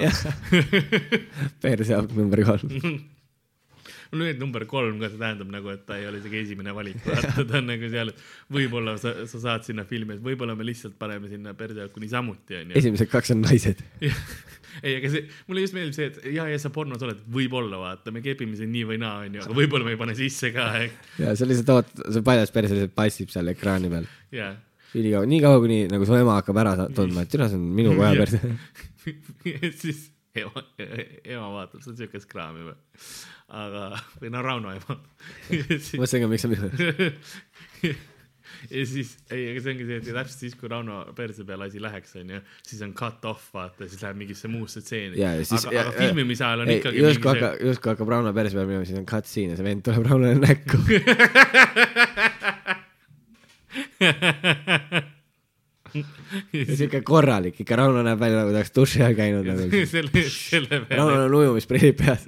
[1.64, 2.72] perseauk number kolm.
[4.16, 7.44] nüüd number kolm ka, see tähendab nagu, et ta ei ole isegi esimene valik, vaata
[7.48, 8.12] ta on nagu seal,
[8.54, 12.76] võib-olla sa, sa saad sinna filmi, et võib-olla me lihtsalt paneme sinna perseauku niisamuti onju.
[12.78, 13.82] esimesed kaks on naised.
[14.86, 18.14] ei, aga see, mulle just meeldib see, et ja, ja sa pornos oled, võib-olla vaata,
[18.14, 20.70] me kepime sind nii või naa onju, aga võib-olla me ei pane sisse ka,
[21.22, 24.08] ja sa lihtsalt ootad, see paljas perse lihtsalt paistab seal ekraani peal.
[24.34, 24.54] ja.
[24.96, 27.94] ülikaua, nii kaua, kuni nagu su ema hakkab ära tundma, et tina, see on minu
[27.98, 28.42] poja perse.
[29.52, 30.06] ja siis
[30.40, 30.62] ema,
[31.24, 32.76] ema vaatab, see on siuke skraam juba.
[33.62, 33.86] aga,
[34.20, 34.98] või no Rauno ema.
[36.00, 36.70] mõtlesin ka, miks sa minu.
[38.74, 41.82] ja siis, ei, aga see ongi see, et täpselt siis, kui Rauno perse peale asi
[41.82, 45.22] läheks, onju, siis on cut off, vaata, siis läheb mingisse muusse stseeni.
[45.22, 48.72] aga, aga filmimise ajal on ei, ikkagi justkui mingi hakkab, justkui hakkab Rauno perse peale
[48.72, 50.82] minema, siis on cut scene ja see vend tuleb Raunole näkku.
[56.52, 59.68] Ja siuke korralik ikka, Rauno näeb välja nagu ta oleks duši all käinud nagu.
[59.88, 60.98] selle, selle peale.
[60.98, 62.26] Raunol on ujumisprillid peas.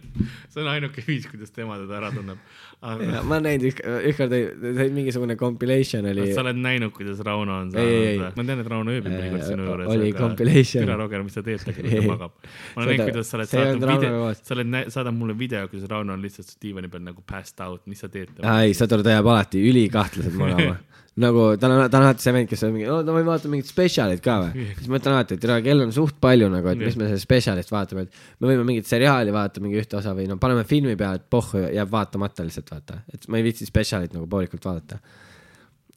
[0.52, 2.38] see on ainuke viis, kuidas tema teda ära tunneb.
[2.80, 6.44] Aga ma olen näinud ük-, ükskord oli, mingisugune compilation oli kas sa.
[6.46, 9.90] oled näinud, kuidas Rauno on saanud ma tean, et Rauno ööbib mõnikord sinu juures.
[9.92, 10.86] oli compilation.
[10.86, 11.44] türa Roger, mis ta
[11.76, 12.04] küll ei.
[12.08, 12.36] magab.
[12.40, 16.16] ma olen näinud, kuidas sa oled saatnud video sa oled, saadad mulle video, kuidas Rauno
[16.16, 18.32] on lihtsalt diivani peal nagu passed out, mis sa teed?
[18.40, 20.78] ei, Sadur, ta jääb alati ülikahtlaselt magama.
[21.20, 23.50] nagu ta on, ta on alati see vend, kes on mingi, no ma võin vaadata
[23.50, 24.66] mingit spetsialit ka või.
[24.78, 27.26] siis ma ütlen alati, et tere, kell on suht palju nagu, et mis me sellest
[27.26, 30.94] spetsialist vaatame, et me võime mingit seriaali vaadata, mingi ühte osa või no paneme filmi
[31.00, 35.00] peale, et pohhu jääb vaatamata lihtsalt vaata, et ma ei viitsi spetsialit nagu poolikult vaadata.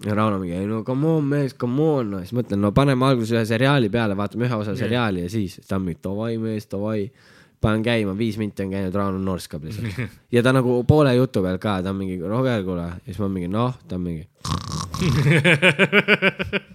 [0.06, 3.06] ja Rauno mingi, ei no come on mees, come on, no siis mõtlen, no paneme
[3.08, 6.68] alguses ühe seriaali peale, vaatame ühe osa seriaali ja siis, ta on mingi davai mees,
[6.72, 7.06] davai
[7.64, 10.02] panen käima, viis minti on käinud, Rauno norskab lihtsalt.
[10.36, 13.30] ja ta nagu poole jutu peal ka, ta on mingi, Roger, kuule, ja siis ma
[13.32, 14.28] mingi, noh, ta on mingi.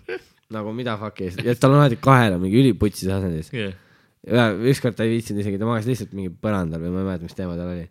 [0.54, 3.52] nagu mida fuck'i, ja tal on alati kaela mingi üliputsis asendis.
[3.52, 7.28] ja ükskord ta ei viitsinud isegi, ta magas lihtsalt mingi põrandal või ma ei mäleta,
[7.28, 7.86] mis teema tal oli.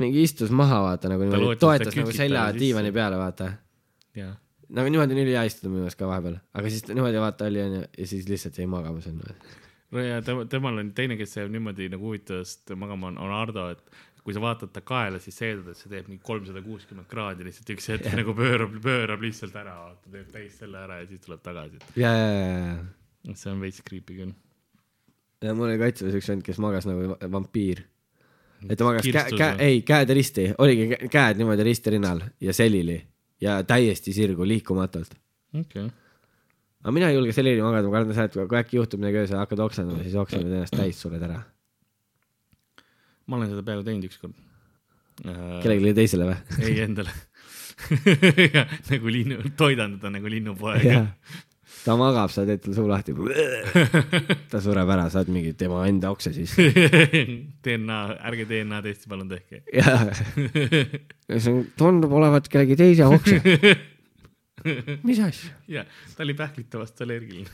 [0.00, 3.52] Mingi istus maha, vaata nagu niimoodi, toetas ta nagu selja diivani peale, vaata.
[4.68, 7.84] nagu niimoodi on ülihea istuda minu meelest ka vahepeal, aga siis niimoodi vaata oli onju
[7.86, 9.36] ja siis lihtsalt jäi magama sinna.
[9.90, 13.70] no ja tema, temal on teine, kes jääb niimoodi nagu huvitavast magama, on, on Ardo,
[13.72, 17.06] et kui sa vaatad ta kaela, siis sa eeldad, et see teeb mingi kolmsada kuuskümmend
[17.06, 21.06] kraadi lihtsalt üks hetk nagu pöörab, pöörab lihtsalt ära, vaata, teeb täis selle ära ja
[21.06, 21.78] siis tuleb tagasi.
[21.94, 22.72] ja, ja, ja,
[23.28, 24.32] ja see on veits creepy küll.
[25.46, 27.84] ja mul oli kaitseväes üks vend, kes magas nagu va- vampiir.
[28.68, 29.52] Et ta magas käe, või?
[29.66, 32.96] ei käed risti, oligi kä- käed niimoodi risti rinnal ja selili
[33.42, 35.14] ja täiesti sirgu, liikumatult.
[35.60, 35.86] okei,
[36.82, 39.40] aga mina ei julge selili magada, ma kardan seda, et kui äkki juhtub midagi öösel,
[39.42, 41.42] hakkad oksendama, siis oksendad ennast täis, sured ära.
[43.26, 44.36] ma olen seda peaaegu teinud ükskord.
[45.22, 46.60] kellelegi teisele või?
[46.66, 47.14] ei endale.
[48.90, 51.02] nagu linnu, toidan teda nagu linnupoega
[51.86, 53.14] ta magab, sa teed talle suu lahti.
[54.50, 56.66] ta sureb ära, saad mingi tema enda okse sisse.
[57.64, 59.62] DNA, ärge DNA testi palun tehke.
[59.78, 59.94] ja,
[61.36, 63.38] see on, tundub olevat kellegi teise okse.
[65.06, 65.54] mis asja?
[65.70, 67.50] ja, ta oli pähklitavast allergiline.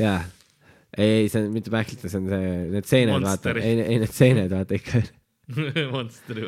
[0.00, 0.18] jaa,
[0.96, 4.14] ei, ei see on mitte pähklite, see on see, need seened, vaata, ei, ei need
[4.16, 5.06] seened, vaata ikka.
[5.90, 6.46] Monsteri,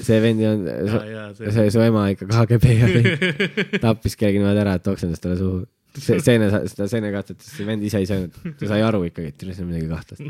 [0.00, 0.54] see vend jaa,
[1.08, 1.52] jaa, see.
[1.52, 5.64] see su ema ikka KGB kõik tappis kellegi niimoodi ära, et oksendas talle suhu.
[6.00, 9.64] See seene, seda seenekatset, see vend ise ei söönud, ta sai aru ikkagi, et siin
[9.66, 10.22] on midagi kahtlast.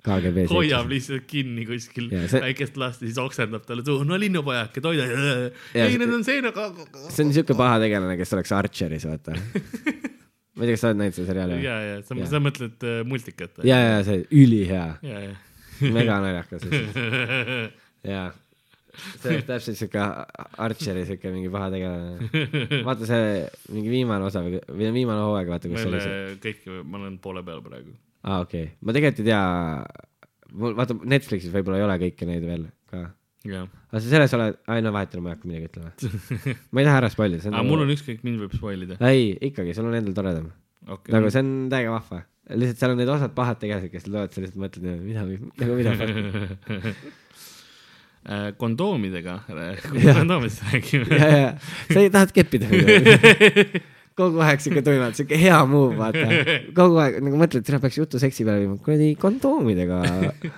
[0.00, 4.80] KGB hoiab lihtsalt kinni kuskil see- väikest last ja siis oksendab talle suhu, no linnupojake,
[4.84, 5.04] toida.
[5.10, 6.70] Jaa, ei, see- need on seinaga.
[7.12, 9.36] see on siuke paha tegelane, kes oleks Archeris, vaata.
[9.36, 13.00] ma ei tea, kas sa oled näinud seda seriaali ja, ja sa sa mõtled äh,
[13.08, 13.60] multikat?
[13.68, 15.34] ja, ja see ülihea, ja, ja.
[15.92, 16.64] mega naljakas.
[18.14, 18.26] jaa,
[18.94, 20.02] see on täpselt siuke
[20.64, 22.30] Archeri siuke mingi paha tegelane.
[22.88, 26.20] vaata see mingi viimane osa või, või viimane hooaeg, vaata, kus oli see.
[26.20, 27.94] ole kõike, ma olen poole peal praegu.
[28.24, 29.42] aa, okei okay., ma tegelikult ei tea,
[30.62, 33.04] mul vaata Netflixis võib-olla ei ole kõiki neid veel ka.
[33.46, 36.56] aga sa selles oled, ai no vahet ei ole, ma ei hakka midagi ütlema.
[36.72, 38.98] ma ei taha ära spoilida, see on aga mul on ükskõik, mind võib spoil ida.
[39.12, 40.50] ei, ikkagi, sul on endal toredam.
[40.88, 41.32] okei nagu.
[41.32, 42.24] see on täiega vahva.
[42.50, 45.26] lihtsalt seal on need osad pahad tegelased, kes tulevad, sa lihtsalt mõtled, mida,
[45.62, 45.94] nagu mida.
[45.94, 46.94] Äh,
[48.60, 49.38] kondoomidega,
[49.90, 50.18] kui Jah.
[50.20, 51.16] kondoomidest räägime.
[51.16, 51.54] ja, ja,
[51.88, 53.80] sa ei tahad keppida midagi.
[54.20, 56.26] kogu aeg siuke tuimalt, siuke hea move, vaata.
[56.76, 60.00] kogu aeg nagu mõtled, täna peaks jutu seksi peale viima, kuradi kondoomidega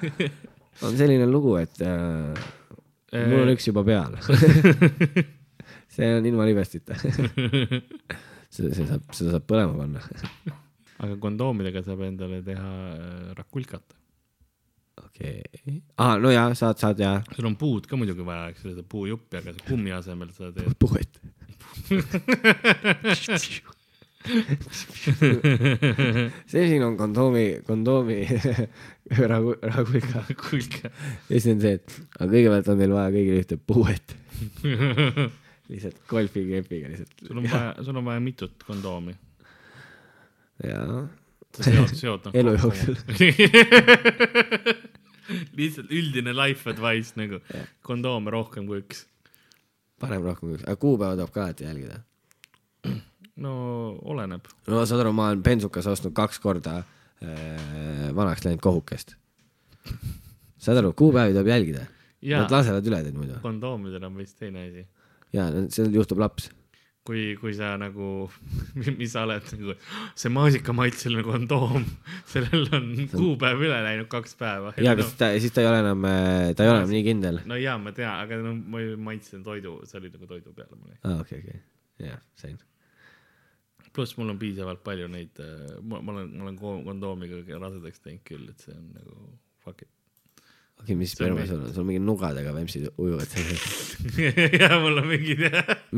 [0.87, 2.35] on selline lugu, et äh,
[3.29, 4.17] mul on üks juba peal.
[5.93, 6.97] see on ilma libestita.
[6.99, 10.03] see, see saab, seda saab põlema panna.
[11.03, 13.87] aga kondoomidega saab endale teha äh, rakulkat.
[15.07, 15.77] Okei okay..
[15.99, 17.19] aa, no jaa, saad, saad jaa.
[17.37, 20.75] sul on puud ka muidugi vaja, eks ole, seda puujuppi, aga kummi asemel sa teed.
[20.83, 21.21] puuet.
[26.47, 28.19] see siin on kondoomi, kondoomi
[29.33, 30.25] rahu, rahuiga.
[30.45, 30.91] kulge.
[31.29, 34.15] ja siis on see, et aga kõigepealt on teil vaja kõigile ühte puuet.
[35.73, 37.17] lihtsalt golfikepiga lihtsalt.
[37.27, 39.17] sul on vaja, sul on vaja mitut kondoomi.
[40.69, 41.03] jaa.
[41.61, 42.37] Seod, seod noh.
[42.41, 42.97] elu jooksul.
[45.57, 47.67] lihtsalt üldine life advice nagu Jah.
[47.87, 49.05] kondoome rohkem kui üks.
[50.03, 52.01] parem rohkem kui üks, aga kuupäeva tuleb ka alati jälgida.
[53.45, 53.53] no
[54.15, 54.49] oleneb.
[54.67, 56.87] no saad aru, ma olen bensukas ostnud kaks korda äh,
[58.15, 59.09] vanaks läinud kohukest.
[60.59, 61.87] saad aru, kuupäevi tuleb jälgida.
[62.23, 63.39] ja Nad lasevad üle teid muidu.
[63.45, 64.87] kondoomidel on vist teine asi.
[65.33, 66.51] jaa, seal juhtub laps.
[67.07, 68.09] kui, kui sa nagu,
[68.99, 69.75] mis sa oled nagu,
[70.19, 71.87] see maasikamaitseline kondoom,
[72.33, 74.71] sellel on kuupäev üle läinud kaks päeva.
[74.79, 76.07] jaa, aga siis ta, siis ta ei ole enam,
[76.55, 77.41] ta ei ole enam nii kindel.
[77.51, 80.95] no jaa, ma tean, aga no ma maitsen toidu, see oli nagu toidu peale mul.
[81.03, 81.63] aa, okei, okei,
[82.07, 82.61] jah, sain.
[83.93, 85.43] pluss mul on piisavalt palju neid,
[85.85, 89.19] ma ma olen, ma olen ko- kondoomiga rasedaks teinud küll, et see on nagu
[89.67, 89.91] fuck it.
[90.83, 93.57] okei, mis on sperma meil- sul on, sul on mingi nugadega vempsid ujuvad seal.
[94.61, 95.45] ja mul on mingid,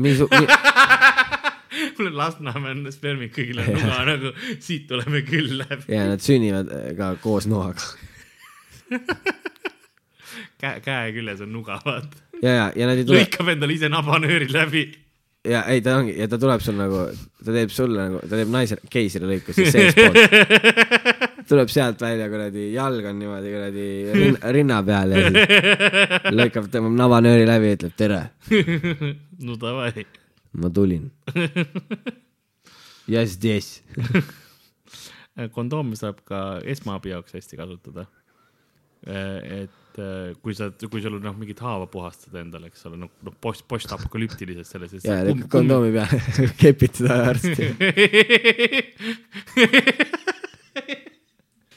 [0.01, 0.21] mis,
[1.97, 5.89] mul on Lasnamäe spermid kõigil on nuga nagu siit tuleme küll läbi.
[5.93, 7.81] ja nad sünnivad äh, ka koos noaga.
[10.61, 12.21] käe, käe küljes on nuga, vaata.
[12.41, 14.85] ja, ja, ja nad ei tule, lõikab endale ise nabanööri läbi.
[15.49, 17.07] ja ei, ta ongi, ja ta tuleb sul nagu,
[17.41, 21.34] ta teeb sulle nagu, ta teeb naise keisrilõiku siis seestpoolt.
[21.49, 26.97] Tuleb sealt välja kuradi, jalg on niimoodi kuradi rinna, rinna peal ja siis lõikab, tõmbab
[26.99, 28.21] nabanööri läbi ja ütleb tere,
[29.47, 30.05] no davai.
[30.57, 31.07] ma tulin.
[33.11, 33.81] ja siis,
[35.55, 38.07] kondoomi saab ka esmaabi jaoks hästi kasutada.
[39.05, 43.11] et äh, kui sa, kui sul on noh, mingit haava puhastada endale, eks ole, noh,
[43.21, 44.97] noh, post, postapokalüptilises selles.
[45.05, 46.17] ja lükkab kondoomi peale,
[46.63, 47.69] kepid seda arsti.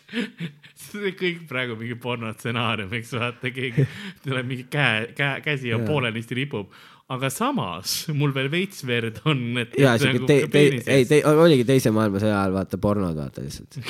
[0.89, 3.87] see kõik praegu mingi pornostsenaarium, eks vaata, keegi
[4.25, 6.71] tuleb mingi käe, käe, käsi on poolenisti ripub,
[7.13, 9.77] aga samas mul veel veits verd on, et.
[9.81, 13.81] ja siuke te-, te-, ei, te-, oligi teise maailmasõja ajal vaata pornod vaata lihtsalt.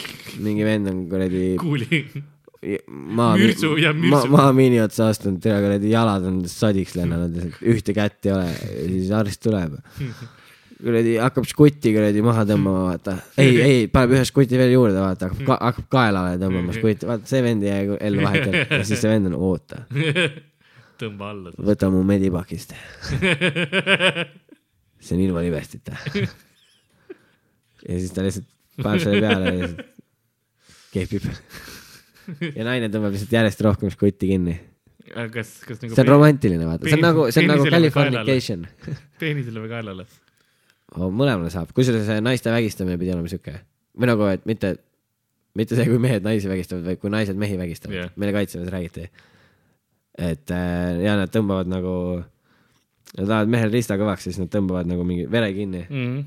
[0.42, 2.02] mingi vend on kuradi kuuli,
[2.88, 7.38] maa, maa, maamiini otsa astunud, tere kuradi jalad on sadiks lennanud,
[7.74, 8.50] ühte kätt ei ole,
[8.80, 9.78] siis arst tuleb.
[10.78, 13.16] kuradi hakkab žgutti kuradi maha tõmbama, vaata.
[13.40, 17.30] ei, ei, paneb ühe žguti veel juurde, vaata, hakkab ka,, hakkab kaelale tõmbama žgutti, vaata
[17.30, 19.82] see vend jäi ellu vahepeal ja siis see vend on, oota,
[21.02, 21.54] tõmba alla.
[21.70, 22.76] võta mu medipakist.
[25.04, 25.98] see on ilma libestita.
[27.88, 29.84] ja siis ta lihtsalt paneb selle peale ja lihtsalt
[30.94, 31.28] kehvib.
[32.54, 34.56] ja naine tõmbab lihtsalt järjest rohkem žgutti kinni.
[35.10, 38.66] kas, kas nagu see on romantiline, vaata, see on nagu, see on nagu Californication.
[39.18, 40.08] peenisele või kaelale?
[40.96, 43.58] Mõlemale saab, kusjuures see naiste vägistamine pidi olema siuke
[43.98, 44.72] või nagu, et mitte,
[45.58, 49.08] mitte see, kui mehed naisi vägistavad, vaid kui naised mehi vägistavad yeah., meile kaitseväes räägiti.
[50.18, 51.92] et äh, ja nad tõmbavad nagu,
[53.18, 56.06] nad lähevad mehel riista kõvaks, siis nad tõmbavad nagu mingi vere kinni, mm.
[56.06, 56.24] -hmm.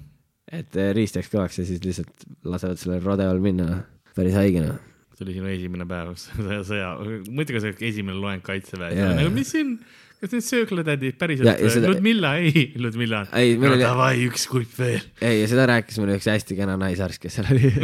[0.59, 3.83] et äh, riist jääks kõvaks ja siis lihtsalt lasevad sellel rodeol minna,
[4.15, 4.77] päris haigena.
[5.15, 6.13] see oli sinu esimene päev
[6.71, 6.95] sõja,
[7.29, 9.79] mõtle, kui see esimene loeng kaitseväes yeah., nagu mis siin,
[10.21, 14.13] kas need sööklatädid Ja- päriselt ja, seda- Ludmilla, ei, Ludmilla, ei, meil no oli, davai,
[14.27, 15.01] üks kuip veel.
[15.25, 17.71] ei ja seda rääkis mulle üks hästi kena naisarst, kes seal oli.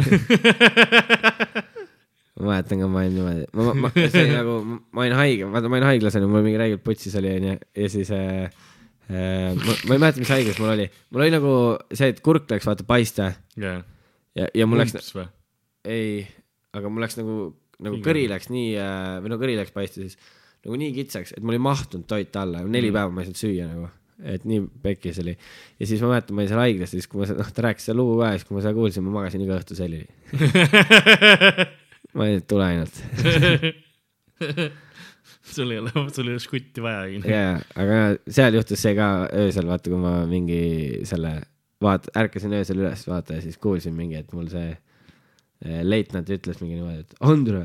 [2.38, 4.52] Ma mäletan ka, ma olin niimoodi, ma, ma, see oli nagu,
[4.94, 7.88] ma olin haige, vaata, ma olin haiglas onju, mul mingi räigelt putsis oli onju ja
[7.90, 8.44] siis äh,
[9.10, 11.54] äh, ma, ma ei mäleta, mis haigus mul oli, mul oli nagu
[11.90, 13.32] see, et kurk läks vaata paista.
[13.58, 13.80] Jah,
[14.38, 15.26] ja, ja mul läks, mumps või?
[15.90, 16.12] ei,
[16.78, 17.40] aga mul läks nagu,
[17.88, 20.14] nagu kõri läks nii äh, või no kõri läks paista siis
[20.64, 22.96] nagu nii kitsaks, et mul ei mahtunud toit alla, neli Mm.
[22.98, 23.88] päeva ma ei saanud süüa nagu,
[24.34, 25.36] et nii pekkis oli.
[25.78, 27.96] ja siis ma mäletan, ma olin seal haiglas, siis kui ma, noh, ta rääkis seda
[28.00, 30.08] lugu ka ja siis, kui ma seda kuulsin, ma magasin iga õhtu selili.
[32.14, 32.94] ma olin, et tule ainult.
[35.54, 37.22] sul ei ole, sul ei ole žgutti vajagi.
[37.30, 39.08] jaa, aga seal juhtus see ka
[39.44, 40.60] öösel, vaata, kui ma mingi
[41.08, 41.32] selle,
[41.84, 46.60] vaata, ärkasin öösel üles, vaata ja siis kuulsin mingi, et mul see eh, leitnant ütles
[46.62, 47.64] mingi niimoodi, et Andre,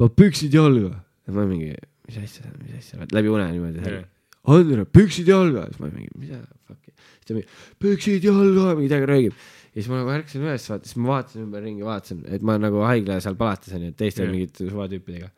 [0.00, 0.92] pane püksid jalga.
[1.26, 1.72] ja ma mingi,
[2.08, 4.08] mis asja, mis asja, läbi une niimoodi Jah..
[4.52, 9.36] Andre, püksid jalga, siis ma mingi, mida fuck'i, siis ta mingi, püksid jalga, midagi röögib.
[9.70, 12.82] ja siis ma nagu ärkasin üles, vaata, siis ma vaatasin ümberringi, vaatasin, et ma nagu
[12.88, 14.32] haigla seal palatis onju, teiste Jah.
[14.34, 15.30] mingite suvatüüpidega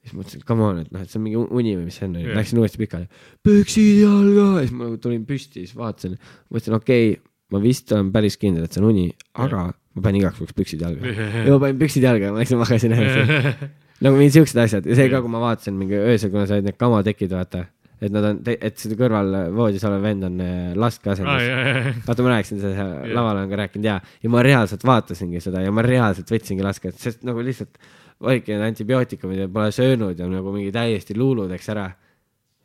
[0.00, 2.16] siis mõtlesin, come on, et noh, et see on mingi uni või mis see on
[2.16, 2.32] Jah.
[2.38, 3.08] läksin uuesti pikali.
[3.44, 6.16] püksid jalga ja siis ma nagu tulin püsti, siis vaatasin,
[6.48, 7.20] mõtlesin, okei okay,,
[7.52, 9.06] ma vist olen päris kindel, et see on uni,
[9.44, 11.14] aga ma panin igaks juhuks püksid jalga.
[11.44, 13.70] ja ma panin püksid jalga ja ma läksin magasin edasi.
[14.04, 16.70] nagu mingid siuksed asjad ja see ka, kui ma vaatasin mingi öösel, kuna sa olid
[16.70, 17.64] need kamatekid, vaata,
[18.00, 22.24] et nad on, et seda kõrval voodis olev vend on äh, last ka jaa, vaata,
[22.24, 25.74] ma rääkisin seda seal laval olen ka rääkinud ja, ja ma reaalselt vaatasingi seda ja
[25.74, 27.76] ma reaalselt võtsingi lasket, sest nagu lihtsalt
[28.20, 31.90] olidki need antibiootikumid ja pole söönud ja nagu mingi täiesti luuludeks ära.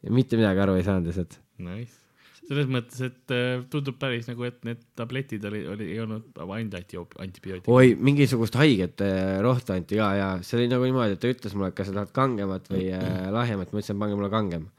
[0.10, 1.40] mitte midagi aru ei saanud lihtsalt.
[1.58, 2.05] nice.
[2.46, 6.78] Selles mõttes, et äh, tundub päris nagu, et need tabletid oli, oli, ei olnud ainult
[6.78, 7.72] anti-, antibiootikumid.
[7.74, 11.56] oi, mingisugust haiget äh, rohtu anti ka ja see oli nagu niimoodi, et ta ütles
[11.58, 14.70] mulle, et kas sa tahad kangemat või äh, lahjemat, ma ütlesin, pange mulle kangem.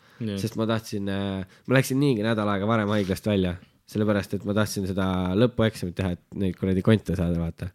[0.41, 3.51] sest ma tahtsin, ma läksin niigi nädal aega varem haiglast välja,
[3.91, 7.69] sellepärast et ma tahtsin seda lõpueksamit teha, et neid kuradi konte saada, vaata.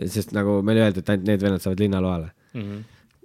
[0.00, 2.32] sest nagu meile öeldi, et ainult need vennad saavad linnaloale.
[2.54, 2.82] Mhm.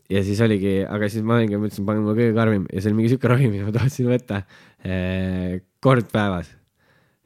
[0.10, 2.98] ja siis oligi, aga siis ma olingi, mõtlesin, pange mulle kõige karmim ja see oli
[2.98, 4.40] mingi siuke ravim, mida ma tahtsin võtta
[5.84, 6.56] kord päevas.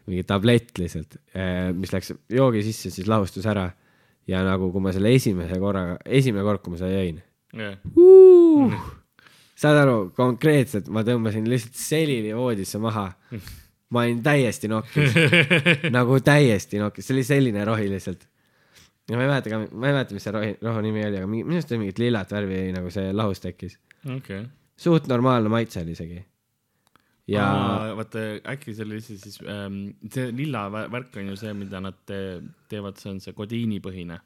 [0.07, 3.69] mingi tablett lihtsalt eh,, mis läks joogi sisse, siis lahustus ära.
[4.27, 7.21] ja nagu, kui ma selle esimese korraga, esimene kord, kui ma seda jõin
[7.53, 8.73] jah, uh!.
[9.59, 13.11] saad aru, konkreetselt ma tõmbasin lihtsalt selili voodisse maha.
[13.93, 15.13] ma olin täiesti nokkis,
[15.97, 18.25] nagu täiesti nokkis, see oli selline rohi lihtsalt.
[19.09, 21.29] ja ma ei mäleta ka, ma ei mäleta, mis see rohi, rohu nimi oli, aga
[21.29, 23.77] minu arust oli mingit lillat värvi nagu see lahus tekkis.
[24.17, 24.45] okei.
[24.75, 26.23] suht normaalne maitse oli isegi.
[27.31, 27.45] Ja
[27.97, 31.79] vaata, äkki see oli siis, siis ähm, see lilla vä- värk on ju see, mida
[31.83, 32.19] nad te,
[32.71, 34.17] teevad, see on see kodiinipõhine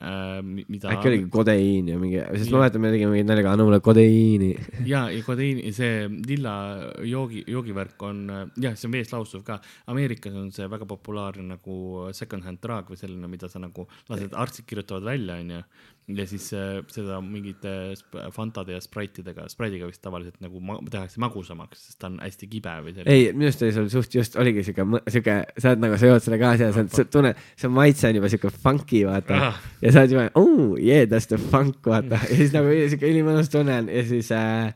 [0.00, 0.38] äh,.
[0.40, 3.82] mida äkki oligi kodeiin ja mingi, sest ma mäletan, me tegime mingit naljaga, anna mulle
[3.84, 4.50] kodeiini.
[4.92, 6.54] ja, ja kodiini, see lilla
[7.04, 8.24] joogi, joogivärk on,
[8.56, 9.60] jah, see on veest laustuv ka.
[9.92, 14.32] Ameerikas on see väga populaarne nagu second hand drug või selline, mida sa nagu lased,
[14.32, 15.60] arstid kirjutavad välja, onju.
[16.10, 17.72] Ja siis äh, seda mingite
[18.34, 22.74] Fantade ja Spriteidega, Sprite'iga vist tavaliselt nagu ma tehakse magusamaks, sest ta on hästi kibe
[22.86, 23.14] või selline.
[23.14, 26.26] ei, minu arust oli sul suht just oligi siuke, siuke, sa oled nagu, sa jood
[26.26, 29.64] selle kaasa ja sa sa tunned, see maitse on juba siuke funky, vaata Ah..
[29.84, 32.18] ja sa oled juba, oh yeah, that's the funk, vaata.
[32.26, 34.72] ja siis nagu siuke ülimõnus tunne on ja siis äh,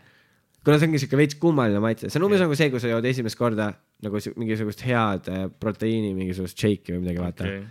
[0.64, 3.10] kuna see ongi siuke veits kummaline maitse, see on umbes nagu see, kui sa jood
[3.10, 3.72] esimest korda
[4.04, 7.64] nagu mingisugust head äh, proteiini, mingisugust shake'i või midagi, vaata okay..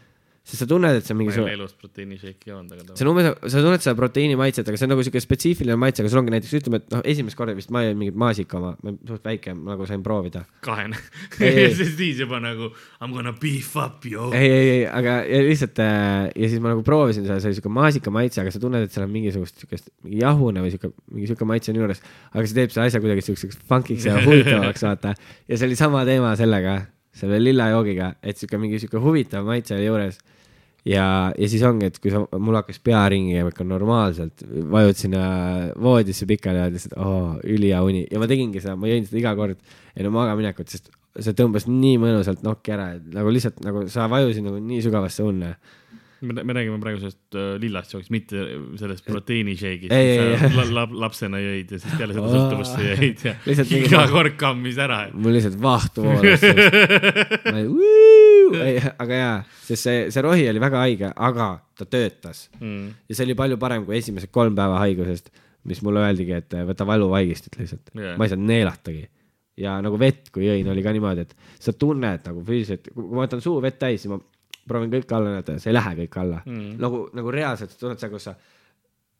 [0.43, 3.06] Sest sa tunned, et see on ma ei ole mingisugune, elus proteiinishake'i joonud, aga see
[3.06, 6.12] on umbes, sa tunned seda proteiini maitset, aga see on nagu siuke spetsiifiline maitse, aga
[6.12, 8.73] sul ongi näiteks ütleme, et noh, esimest korda vist ma jõin mingit maasika oma,
[9.08, 10.99] suht väike, nagu sain proovida kahene.
[11.93, 14.29] Siis juba nagu I m gonna beef up yo.
[14.36, 17.60] ei, ei, ei, aga ja lihtsalt äh, ja siis ma nagu proovisin seda, see oli
[17.60, 20.91] siuke maasika maitse, aga sa tunned, et seal on mingisugust siukest mingi jahune või siuke,
[21.13, 22.03] mingi siuke maitse on juures.
[22.32, 25.15] aga see teeb selle asja kuidagi siukseks funkiks ja huvitavaks, vaata.
[25.47, 26.78] ja see oli sama teema sellega,
[27.15, 30.20] selle lilla joogiga, et siuke mingi siuke huvitav maitse juures.
[30.88, 31.05] ja,
[31.38, 35.23] ja siis ongi, et kui sa, mul hakkas pea ringi käima ikka normaalselt, vajud sinna
[35.79, 39.36] voodisse pikali ja lihtsalt oo, ülihea uni ja ma tegingi seda, ma jõin seda iga
[39.39, 39.61] kord
[39.95, 44.45] enne magaminekut, sest see tõmbas nii mõnusalt nokki ära, et nagu lihtsalt nagu sa vajusid
[44.47, 45.53] nagu nii sügavasse unne.
[46.24, 48.43] Me, me räägime praegu sellest äh, lillast joogist, mitte
[48.80, 52.88] sellest proteiinisheigist, Ei, ei, mis sa la, la, lapsena jõid ja siis peale seda sõltuvusse
[52.88, 53.34] jäid ja
[53.80, 54.99] iga kord kammis ära.
[55.13, 56.43] mul lihtsalt vahtu voolas.
[59.03, 62.93] aga jaa, sest see, see rohi oli väga haige, aga ta töötas Mm.
[63.09, 65.30] ja see oli palju parem kui esimesed kolm päeva haigusest,
[65.69, 68.15] mis mulle öeldigi, et eh, võta valuvaigistit lihtsalt yeah..
[68.19, 69.03] ma ei saanud neelatagi
[69.59, 73.26] ja nagu vett, kui jõin, oli ka niimoodi, et sa tunned nagu füüsiliselt, kui ma
[73.26, 74.17] võtan suu vett täis, siis ma
[74.68, 76.76] proovin kõik alla näidata ja see ei lähe kõik alla Mm.
[76.82, 78.36] nagu, nagu reaalselt sa tunned seda, kus sa,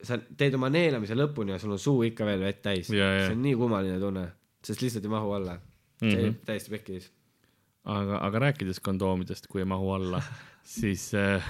[0.04, 2.90] sa teed oma neelamise lõpuni ja sul on suu ikka veel vett täis.
[2.90, 3.28] Jaa, jaa.
[3.28, 4.24] see on nii kummaline tunne,
[4.64, 5.58] sest lihtsalt ei mahu alla.
[6.00, 6.24] see Mhm.
[6.24, 7.12] oli täiesti pekkis.
[7.86, 10.22] aga, aga rääkides kondoomidest, kui ei mahu alla,
[10.78, 11.44] siis äh,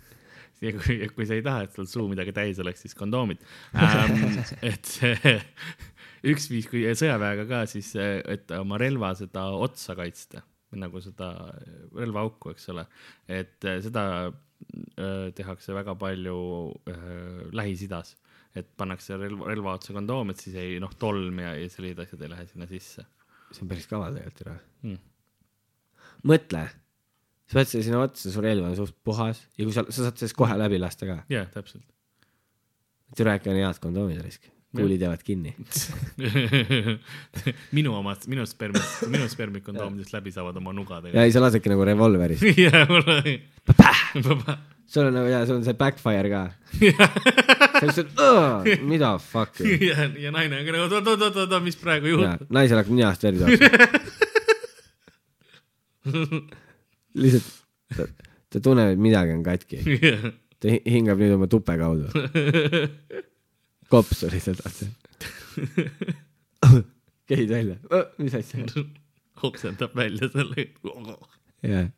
[0.62, 3.38] ja kui, kui sa ei taha, et sul suu midagi täis oleks, siis kondoomid
[3.74, 4.38] ähm,.
[4.62, 5.34] et see
[6.30, 10.42] üks viis, kui sõjaväega ka, siis, et oma relva seda otsa kaitsta,
[10.78, 11.32] nagu seda
[11.96, 12.84] relvaauku, eks ole,
[13.26, 16.40] et äh, seda äh, tehakse väga palju
[16.90, 18.14] äh, Lähis-Idas,
[18.54, 22.26] et pannakse relva, relva otsa kondoom, et siis ei noh, tolm ja, ja sellised asjad
[22.26, 23.06] ei lähe sinna sisse
[23.54, 24.54] see on päris kaval tegelikult ju.
[24.88, 25.00] mm..
[26.30, 26.64] mõtle,
[27.50, 30.20] sa paned selle sinna otsa, su relv on suht puhas ja kui sa, sa saad
[30.20, 31.20] sellest kohe läbi lasta ka.
[31.32, 31.86] jah, täpselt.
[33.18, 34.46] türa ikka on head kondoomid risk,
[34.76, 35.50] kuulid jäävad kinni.
[37.76, 41.16] minu omad, minu spermid, minu spermid kondoomidest läbi saavad oma nugadega.
[41.18, 42.44] ja ei, sa lasedki nagu revolverist.
[42.64, 43.24] jah, mul on.
[44.90, 46.42] sul on nagu ja sul on see backfire ka.
[47.80, 48.14] sa lihtsalt,
[48.86, 49.74] mida fuck'i.
[49.90, 52.46] ja, ja naine on ka nagu oot, oot, oot, oot, mis praegu juhtub.
[52.54, 53.66] naisel hakkab ninast verd jooksma.
[57.18, 57.48] lihtsalt
[57.96, 58.06] ta,
[58.54, 59.82] ta tunneb, et midagi on katki.
[60.60, 62.06] ta hi- hingab nüüd oma tupe kaudu.
[63.90, 64.90] Kopsu lihtsalt otse.
[67.30, 67.76] käid välja,
[68.18, 68.66] mis asja?
[69.42, 70.68] oksendab välja selle.
[71.64, 71.88] jah.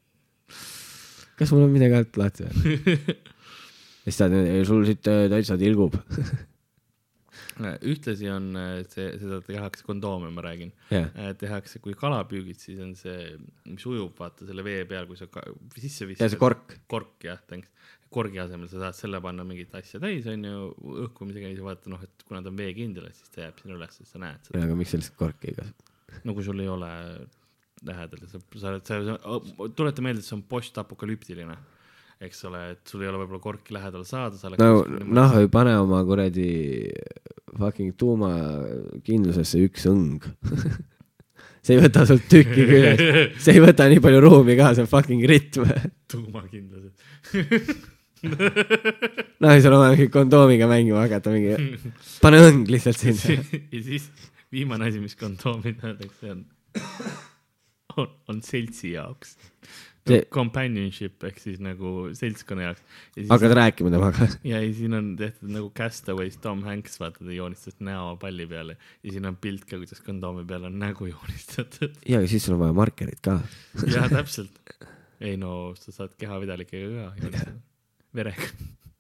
[1.39, 2.79] kas mul on midagi alt lahti või?
[4.05, 4.31] siis ta,
[4.69, 5.97] sul siit äh, täitsa tilgub.
[7.93, 10.73] ühtlasi on äh, see, seda tehakse kondoome, ma räägin.
[10.93, 13.35] jah, tehakse, kui kala püügid, siis on see,
[13.69, 15.29] mis ujub, vaata selle vee peal, kui sa
[15.77, 16.41] sisse ja viskad see.
[16.41, 16.79] kork.
[16.91, 17.71] kork jah, thanks.
[18.13, 20.73] Korgi asemel sa saad selle panna mingit asja täis, onju,
[21.07, 23.79] õhkumisega ja siis vaata noh, et kuna ta on veekindel, et siis ta jääb sinna
[23.79, 24.65] üles, sa näed seda.
[24.67, 25.93] aga miks sa lihtsalt korki ei kasuta?
[26.29, 26.91] no kui sul ei ole
[27.87, 29.39] lähedal, sa, sa oled, sa,
[29.77, 31.57] tuleta meelde, et see on postapokalüptiline,
[32.23, 35.51] eks ole, et sul ei ole võib-olla korki lähedal saada, sa oled no noh, ei
[35.53, 36.53] pane oma kuradi
[37.59, 40.29] fucking tuumakindlusesse üks õng.
[41.63, 44.91] see ei võta sult tükki küljest, see ei võta nii palju ruumi ka, see on
[44.91, 45.67] fucking ritm.
[46.13, 46.95] tuumakindlused.
[49.53, 51.81] ei saa oma mingi kondoomiga mängima hakata, mingi,
[52.25, 53.39] pane õng lihtsalt sinna.
[53.75, 54.09] ja siis
[54.53, 56.45] viimane asi, mis kondoomid öeldakse, on,
[57.97, 59.37] on, on seltsi jaoks
[60.03, 60.25] See-.
[60.35, 62.81] Companionship ehk siis nagu seltskonna jaoks.
[63.31, 64.27] hakkad rääkima temaga.
[64.43, 68.77] ja ei, siin on tehtud nagu Castaways Tom Hanks, vaata ta joonistas näo palli peale
[69.03, 71.95] ja siin on pilt ka, kuidas kondoomi peal on nägu joonistatud.
[72.03, 73.39] ja, aga siis sul on vaja markerit ka.
[73.87, 74.59] ja täpselt.
[75.23, 77.55] ei no sa saad kehavedelikega ka joonistada,
[78.17, 78.53] verega.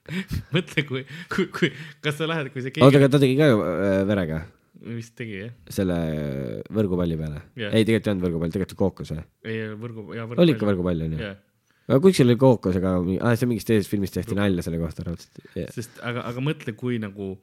[0.54, 1.70] mõtle, kui, kui, kui,
[2.02, 4.42] kas sa lähed, kui see oota, keegi, aga ta tegi ka ju äh, verega
[4.82, 5.54] vist tegi jah?
[5.70, 5.96] selle
[6.74, 7.70] võrgupalli peale Jah.
[7.70, 9.24] ei, tegelikult ei olnud võrgupall, tegelikult kookos või?
[9.46, 10.42] ei, võrgu, jaa, võrgu.
[10.42, 11.20] oli ikka võrgupall onju?
[11.22, 11.38] jah,
[11.86, 15.70] aga kuskil oli kookosega, aa see mingis teises filmis tehti nalja selle kohta raudselt yeah..
[15.74, 17.34] sest aga, aga mõtle, kui nagu,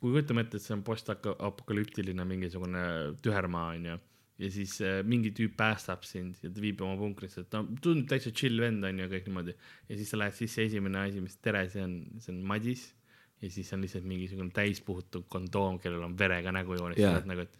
[0.00, 2.84] kui kujutame ette, et see on postapokalüptiline mingisugune
[3.24, 4.00] tühermaa onju
[4.40, 8.06] ja siis äh, mingi tüüp päästab sind ja ta viib oma punkrisse, et ta tundub
[8.10, 11.36] täitsa chill vend onju ja kõik niimoodi ja siis sa lähed sisse, esimene asi, mis
[11.44, 12.86] tere, see on, see on Madis
[13.40, 17.28] ja siis on lihtsalt mingisugune täispuhutud kondoom, kellel on verega nägu joonistatud Jaa.
[17.28, 17.58] nagu, et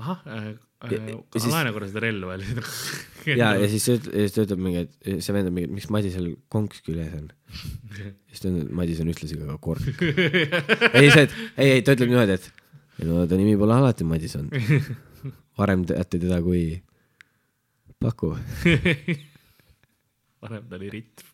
[0.00, 0.46] ahah äh,
[0.88, 4.44] äh, siis- laena korra seda relva ja ja, ja siis ta üt- ja siis ta
[4.46, 7.28] ütleb mingi, et see vend on mingi, miks Madisel konks küljes on.
[8.32, 9.84] siis ta on, Madis on ühtlasi ka kork.
[10.98, 12.50] ei, see, et ei, ei ta ütleb niimoodi, et
[13.00, 14.56] ei no ta nimi pole alati Madis olnud.
[15.58, 16.82] varem teate teda kui
[18.02, 18.32] Paku,
[20.42, 21.24] varem ta oli Ritt,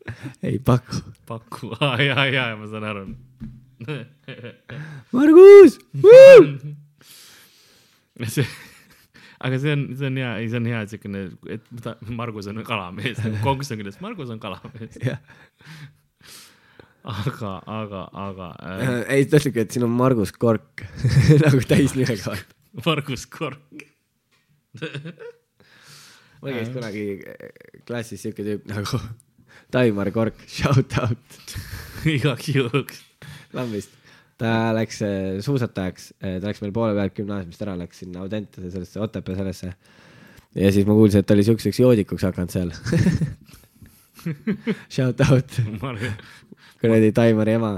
[0.45, 3.05] ei Paku, Paku, aa jaa, jaa, ma saan aru.
[5.15, 5.79] Margus.
[8.27, 8.47] see,
[9.39, 11.23] aga see on, see on hea, ei, see on hea siukene,
[11.55, 14.99] et ta, Margus on kalamees, konks on küll, Margus on kalamees,
[17.09, 20.85] aga, aga, aga äh, ei ta ütlebki, et siin on Margus Kork.
[21.45, 22.37] Nagu täisnimega.
[22.85, 23.63] Margus Kork,
[26.43, 27.07] mul käis kunagi
[27.89, 29.01] klassis siuke tüüp nagu
[29.75, 31.39] Taimar Kork, shout out
[32.17, 33.03] igaks juhuks.
[33.53, 33.95] lambist.
[34.39, 39.03] ta läks äh, suusatajaks, ta läks meil poole pealt gümnaasiumist ära, läks sinna Audentese sellesse
[39.03, 39.73] Otepää sellesse.
[40.55, 42.73] ja siis ma kuulsin, et ta oli siukseks joodikuks hakanud seal.
[44.95, 45.59] Shout out.
[46.81, 47.73] kuradi Taimari ema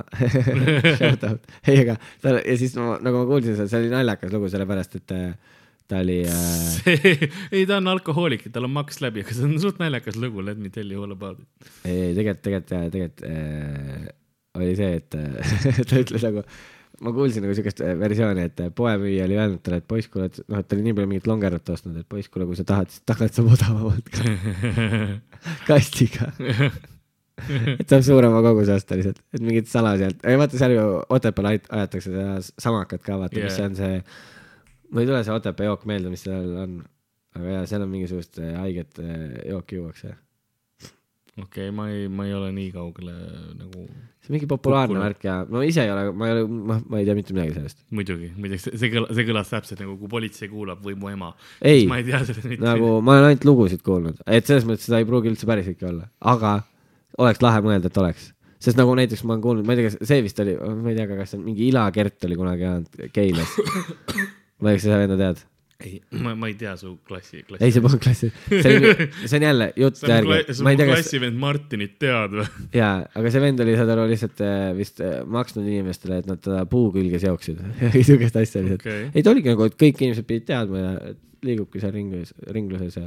[0.98, 4.52] Shout out, ei aga ta ja siis ma, nagu ma kuulsin see oli naljakas lugu,
[4.52, 5.56] sellepärast et äh,
[5.90, 9.82] ta oli äh,, ei, ta on alkohoolik, tal on maks läbi, aga see on suht
[9.82, 11.70] naljakas lugu, let me tell you all about it.
[11.84, 14.10] ei, tegelikult, tegelikult tegelikult äh,
[14.58, 16.44] oli see, et äh, ta ütles nagu,
[17.04, 20.30] ma kuulsin nagu siukest äh, versiooni, et äh, poemüüja oli öelnud talle, et poiss, kuule,
[20.30, 22.66] et noh, et ta oli nii palju mingit longerut ostnud, et poiss, kuule, kui sa
[22.68, 24.24] tahad, siis tagant saab odavamalt ka
[25.70, 26.30] kastiga.
[27.78, 31.54] et saab suurema koguse osta lihtsalt, et mingit sala sealt, ei vaata seal ju Otepääl
[31.54, 34.02] aetakse seda samakat ka, vaata yeah., mis see on see,
[34.90, 36.80] mul ei tule see Otepää jook meelde, mis seal on,
[37.36, 40.14] aga jaa, seal on mingisugust äh, haiget äh, jooki juuakse.
[41.40, 43.12] okei, ma ei, ma ei ole nii kaugele
[43.56, 43.84] nagu,
[44.20, 45.04] see on mingi populaarne Kukkunud.
[45.06, 47.54] värk ja no ise ei ole, ma ei ole, ma, ma ei tea mitte midagi
[47.56, 47.84] sellest.
[47.96, 51.30] muidugi, muideks see- kõlas, see kõlas täpselt nagu, kui politsei kuulab või mu ema.
[51.62, 55.48] ei, ma nagu ma olen ainult lugusid kuulnud, et selles mõttes seda ei pruugi üldse
[55.48, 56.58] päris ikka olla, aga
[57.22, 58.32] oleks lahe mõelda, et oleks.
[58.60, 60.98] sest nagu näiteks ma olen kuulnud, ma ei tea, kas see vist oli, ma ei
[60.98, 63.56] tea ka, kas see mingi Ila Kert oli kunagi elanud Keilas.
[64.60, 65.46] ma ei tea, kas sa seda tead?
[65.80, 67.64] ei, ma, ma ei tea su klassi, klassi.
[67.64, 70.90] ei, see polnud klassi, see oli, see on jälle jutt järgi sa mu tea, kas,
[70.90, 72.46] klassivend Martinit tead või?
[72.80, 76.42] jaa, aga see vend oli, saad aru, lihtsalt äh, vist äh, maksnud inimestele, et nad
[76.44, 77.62] teda puu külge seoksid.
[78.10, 78.84] siukest asja lihtsalt.
[78.84, 80.94] okei, ei ta oligi nagu, et kõik inimesed pidid teadma ja
[81.46, 83.06] liigubki seal ringluses, ringluses ja.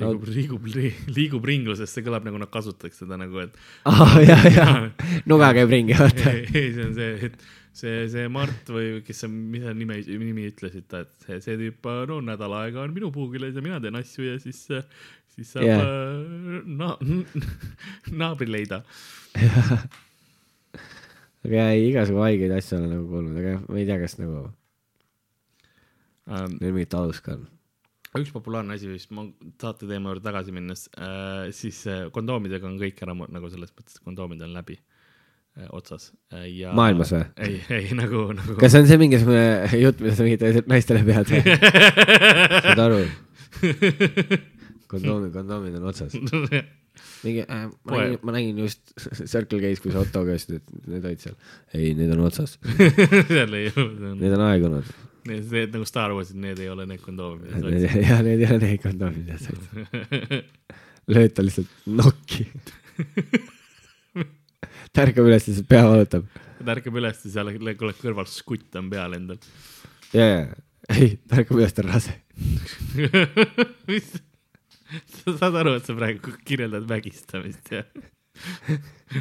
[0.00, 0.70] liigub, liigub,
[1.18, 3.60] liigub ringluses, see kõlab nagu nad kasutaks seda nagu, et
[3.90, 4.78] aa, jaa, jaa,
[5.28, 6.32] nuga käib ringi, vaata.
[6.32, 7.44] ei, ei, see on see, et
[7.74, 11.56] see, see Mart või kes see, mis sa nime, nimi ütlesid ta, et see, see
[11.60, 14.60] tüüp, no nädal aega on minu puugiles ja mina teen asju ja siis,
[15.34, 15.84] siis saab Jah.
[15.84, 16.60] yeah.
[16.80, 17.00] na-,
[18.24, 18.78] naabri leida.
[21.44, 24.38] aga ei igasugu haigeid asju olen nagu kuulnud, aga jah, ma ei tea, kas nagu
[26.24, 27.42] Um, neil mingit alust ka on.
[28.16, 29.26] üks populaarne asi vist, ma
[29.60, 34.00] saate teema juurde tagasi minnes äh,, siis äh, kondoomidega on kõik ära nagu selles mõttes,
[34.00, 34.93] kondoomid on läbi äh,
[35.70, 36.72] otsas äh, ja.
[36.74, 37.24] maailmas või?
[37.46, 38.56] ei, ei nagu, nagu.
[38.58, 39.44] kas see on see mingisugune
[39.78, 41.42] jutt, mida sa mingid teised naistele pead või?
[42.64, 43.04] saad aru?
[44.90, 46.16] kondoomid, kondoomid on otsas.
[47.24, 48.94] mingi äh,, ma nägin, ma nägin just
[49.32, 51.38] Circle K-s, kui sa Otto käest, et need olid seal.
[51.72, 52.58] ei, need on otsas,
[53.30, 54.92] seal ei ole, need on aegunud.
[55.30, 57.54] need, need nagu Star Warsid, need ei ole need kondoomid.
[57.54, 60.38] jah, need ei ole need kondoomid, jah,
[61.14, 62.50] lööd ta lihtsalt nokki.
[64.94, 66.28] Ta ärkab üles, lihtsalt pea valutab.
[66.60, 69.40] ta ärkab üles ja seal kuule kõrval skutt on peal endal.
[70.14, 70.46] ja, ja,
[70.94, 72.16] ei, ta ärkab üles, ta on rase.
[73.90, 74.10] mis,
[75.20, 77.84] sa saad aru, et sa praegu kirjeldad vägistamist ja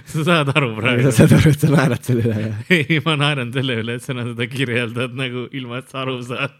[0.05, 1.11] sa saad aru sa praegu?
[1.13, 2.65] saad aru, et sa naerad selle üle, jah?
[2.78, 6.57] ei, ma naeran selle üle, et sa seda kirjeldad nagu ilma, et sa aru saad.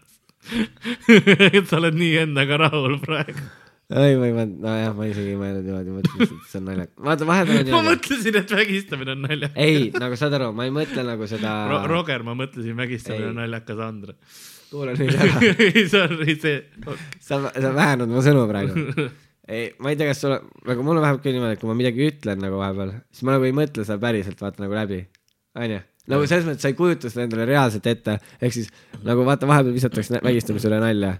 [1.50, 3.46] et sa oled nii endaga rahul praegu.
[3.92, 6.96] ei, ma ei mõelnud, nojah, ma isegi ei mõelnud niimoodi, mõtlesin et see on naljakas.
[7.08, 9.60] vaata, vahepeal on ma mõtlesin, et vägistamine on naljakas.
[9.60, 11.82] ei, nagu saad aru, ma ei mõtle nagu seda Ro.
[11.92, 13.30] Roger, ma mõtlesin, vägistamine Ei.
[13.34, 14.16] on naljakas, Andre.
[14.72, 15.52] kuule nüüd ära,
[15.94, 16.56] sorry, see,
[17.20, 18.88] sa, sa väänad mu sõnu praegu.
[19.54, 21.78] ei, ma ei tea, kas sulle, nagu mul on vähemalt küll niimoodi, et kui ma
[21.78, 25.04] midagi ütlen nagu vahepeal, siis ma nagu ei mõtle seda päriselt vaata nagu läbi,
[25.60, 25.84] onju.
[26.16, 28.72] nagu selles mõttes sa ei kujuta seda endale reaalselt ette, ehk siis
[29.04, 31.18] nagu vaata, vahepeal visatakse vägistamise üle nalja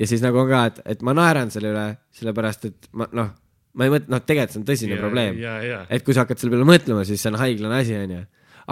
[0.00, 1.86] ja, siis nagu on ka, et, et ma naeran selle üle,
[2.16, 3.30] sellepärast et ma noh,
[3.76, 5.40] ma ei mõtle, noh, tegelikult see on tõsine ja, probleem.
[5.40, 8.22] ja, ja, et kui sa hakkad selle peale mõtlema, siis see on haiglane asi, onju.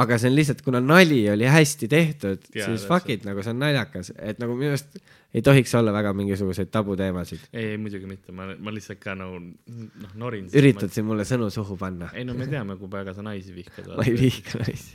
[0.02, 3.62] aga see on lihtsalt, kuna nali oli hästi tehtud, siis fuck it, nagu see on
[3.62, 4.98] naljakas, et nagu minu arust
[5.36, 7.42] ei tohiks olla väga mingisuguseid tabuteemasid.
[7.52, 10.48] ei, ei muidugi mitte, ma, ma lihtsalt ka nagu noh, norin.
[10.56, 12.10] üritad siin mulle sõnu suhu panna?
[12.16, 13.92] ei no me teame, kui väga sa naisi vihkad.
[13.98, 14.16] ma ei.
[14.18, 14.92] vihka naisi.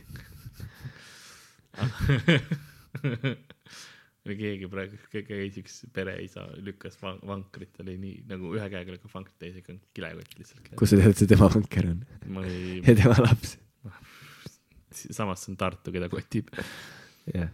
[4.23, 9.11] või keegi praegu, käis üks pereisa, lükkas van- vankrit, oli nii nagu ühe käega lükkab
[9.17, 10.69] vankrit, teisega on kilekott lihtsalt.
[10.79, 12.05] kus sa tead, et see tema vanker on
[12.47, 13.57] ei, ja tema laps?
[15.17, 16.51] samas see on Tartu, keda kotib.
[17.35, 17.49] jah,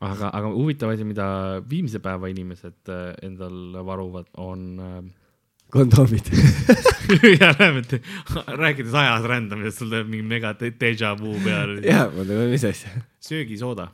[0.00, 1.26] aga, aga huvitav asi, mida
[1.68, 5.00] viimse päeva inimesed äh, endal varuvad, on äh,
[5.74, 6.32] kondoomid.
[7.42, 7.92] ja näeme, et
[8.56, 11.82] rääkides ajas rändamisest, sul tuleb mingi mega déjà vu peale.
[11.84, 12.96] jaa, ma tean, mis asja.
[13.20, 13.90] söögisooda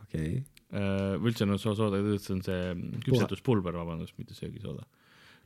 [0.00, 0.40] okei.
[0.40, 2.60] äh,, või üldse no soo- sooda, see on see
[3.06, 4.86] küpsetuspulber, vabandust, mitte söögisooda.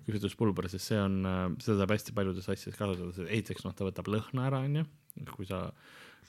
[0.09, 1.20] küpsetuspulber, sest see on,
[1.61, 4.87] seda saab hästi paljudes asjades kasutada, esiteks noh, ta võtab lõhna ära, onju,
[5.35, 5.66] kui sa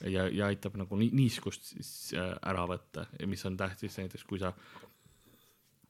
[0.08, 4.40] ja, ja aitab nagu ni- niiskust siis äh, ära võtta, mis on tähtis näiteks, kui
[4.42, 4.54] sa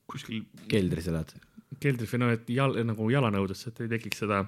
[0.10, 1.34] kuskil keldris elad?
[1.80, 4.44] keldris või noh, et jal, nagu jalanõudesse, et ei tekiks seda,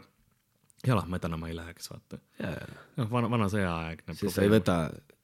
[0.88, 2.18] jalad mädanema ei läheks, vaata.
[2.98, 4.02] noh, vana, vana sõjaaeg.
[4.18, 4.78] siis sa ei võta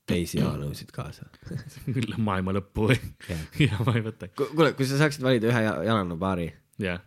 [0.08, 1.28] teisi jalanõusid kaasa.
[1.96, 2.98] küll maailma lõppu või?
[3.28, 3.44] jah.
[3.68, 4.30] ja ma ei võta.
[4.38, 6.50] kuule, kui sa saaksid valida ühe ja- jalanõupaari,
[6.82, 7.02] jah,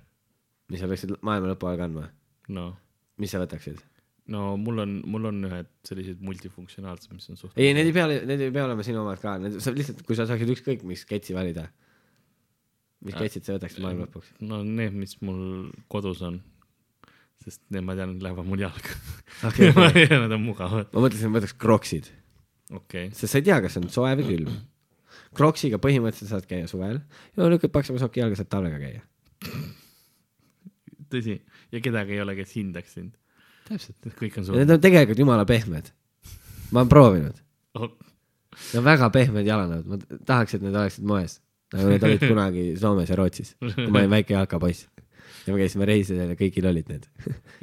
[0.72, 2.10] mis sa peaksid maailma lõpu ajal kandma,
[2.54, 2.72] no
[3.22, 3.82] mis sa võtaksid?
[4.32, 7.56] no mul on, mul on ühed sellised multifunktsionaalsed, mis on suht.
[7.58, 10.18] ei, need ei pea, need ei pea olema sinu omad ka, need sa lihtsalt, kui
[10.18, 11.68] sa saaksid ükskõik mis sketši valida.
[13.06, 14.32] mis sketšid sa võtaksid maailma lõpuks?
[14.45, 16.39] no need, mis mul kodus on.
[17.43, 18.97] sest need ma tean, lähevad mul jalga
[19.49, 19.72] okei.
[20.06, 22.12] ja nad on mugavad, ma mõtlesin, võtaks kroksid,
[22.76, 23.09] okay..
[23.15, 24.59] sest sa ei tea, kas on soe või külm.
[25.38, 29.03] kroksiga põhimõtteliselt saad käia suvel ja lükkad paksema soki jalga, saad talvega käia.
[31.11, 31.39] tõsi,
[31.74, 33.13] ja kedagi ei ole, kes hindaks sind.
[33.67, 33.99] täpselt.
[34.19, 35.91] kõik on suur need on tegelikult jumala pehmed.
[36.72, 37.43] ma olen proovinud,
[37.80, 37.91] oh,.
[37.91, 41.39] need on väga pehmed jalanõud, ma tahaks, et need oleksid moes.
[41.76, 44.89] nagu need olid kunagi Soomes ja Rootsis, kui ma olin väike jalkapoiss.
[45.45, 47.07] ja me käisime reisidel ja kõigil olid need.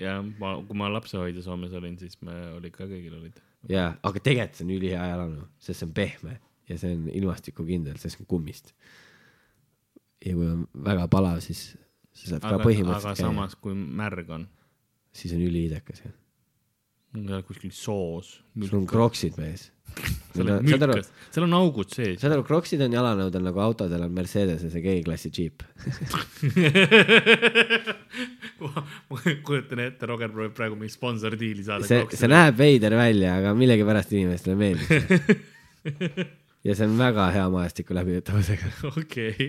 [0.04, 3.36] ja ma, kui ma lapsehoidja Soomes olin, siis me olid ka kõigil olid.
[3.66, 6.38] jaa, aga tegelikult see on ülihea jalanõu, sest see on pehme
[6.68, 8.72] ja see on ilmastikukindel, sest see on kummist.
[10.24, 11.72] ja kui on väga palav, siis
[12.12, 14.48] sa saad ka aga, aga põhimõtteliselt käia, samas, kui märg on,
[15.14, 16.14] siis on üliidekas ju.
[17.46, 18.38] Kuskil soos.
[18.60, 19.70] sul on kroksid mees.
[20.34, 22.20] seal on mülkas, seal on augud sees.
[22.20, 25.64] saad aru, kroksid on jalanõudel nagu autodel on Mercedes ja see G-klassi džiip.
[28.60, 28.84] ma
[29.46, 31.88] kujutan ette, Roger proovib praegu mingi sponsordiili saada.
[31.88, 34.90] see, see näeb veider välja, aga millegipärast inimestele meeldib
[36.66, 38.70] ja see on väga hea maastiku läbitavusega.
[38.92, 39.48] okei.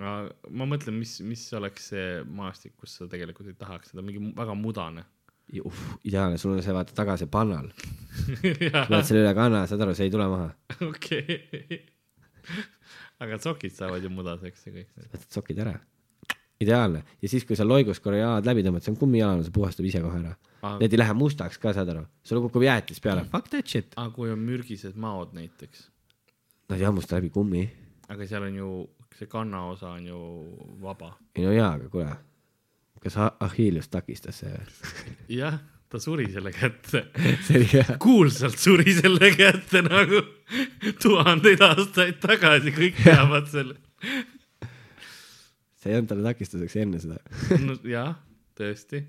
[0.00, 4.56] ma mõtlen, mis, mis oleks see maastik, kus sa tegelikult ei tahaks seda, mingi väga
[4.58, 5.06] mudane.
[5.50, 7.68] ideaalne, sul on see vaata taga see pannal,
[8.90, 10.50] paned selle üle kanna, saad aru, see ei tule maha.
[10.88, 11.80] okei.
[13.22, 14.92] aga sokid saavad ju mudaseks ja kõik.
[15.14, 15.74] võtad sokid ära.
[16.60, 19.86] ideaalne ja siis, kui sa loigus korra jalad läbi tõmbad, see on kummijalane, see puhastab
[19.88, 20.34] ise kohe ära.
[20.62, 23.92] aga Need ei lähe mustaks ka, saad aru, sul kukub jäätis peale, fuck that shit.
[23.96, 25.88] aga kui on mürgised maod näiteks,
[26.70, 27.64] Nad ei hammusta läbi kummi.
[28.08, 28.70] aga seal on ju,
[29.18, 30.18] see kannaosa on ju
[30.82, 31.14] vaba.
[31.36, 32.12] ei no jaa, aga kuule,
[33.00, 35.14] kas Achilles takistas see või?
[35.40, 37.04] jah, ta suri selle kätte.
[38.04, 40.22] kuulsalt suri selle kätte nagu
[41.02, 43.78] tuhandeid aastaid tagasi, kõik teavad selle.
[45.80, 47.18] see ei olnud talle takistuseks enne seda.
[47.66, 48.14] no jah,
[48.58, 49.06] tõesti.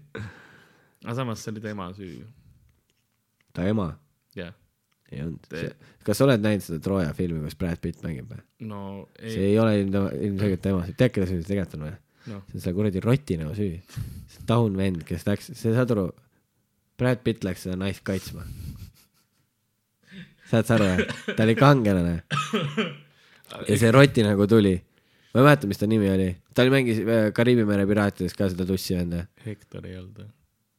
[1.04, 2.30] aga samas see oli tema süü ju,
[3.54, 3.92] ta ema
[4.38, 4.54] jah.
[5.12, 5.74] ei olnud Te-.
[6.08, 8.46] kas sa oled näinud seda Trooja filmi, kus Brad Pitt mängib või?
[8.70, 8.82] no
[9.20, 11.98] see ei, ei ole ilmselgelt tema tead, süü see tegelikult on või?
[12.30, 13.80] noh, see on selle kuradi Rotinao süü.
[14.30, 16.09] see taun vend, kes läks, see saad aru,
[17.01, 18.43] Brad Pitt läks seda naist kaitsma.
[20.51, 21.07] saad sa aru või?
[21.38, 22.15] ta oli kangelane.
[23.69, 24.76] ja see Roti nagu tuli.
[25.34, 26.30] ma ei mäleta, mis ta nimi oli.
[26.53, 29.26] ta oli, mängis äh, Kariibi mere piraatides ka seda tussi venda.
[29.45, 30.26] Hektor ei olnud,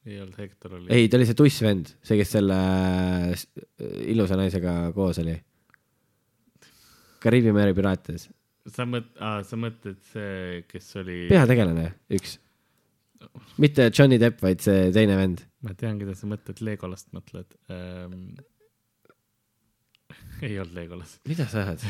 [0.07, 0.90] ei olnud, Hektor oli.
[0.93, 3.49] ei, ta oli see tuss vend, see, kes selle äh, s-
[4.12, 5.38] ilusa naisega koos oli.
[7.22, 8.28] Kariibi mere piraatides,
[8.71, 12.37] sa mõt-, sa mõtled see, kes oli, peategelane, üks.
[13.63, 15.45] mitte Johnny Depp, vaid see teine vend.
[15.67, 18.35] ma tean, keda sa mõtled, Legolast mõtled ähm...
[20.47, 21.83] ei olnud Legolas mida sa ajad?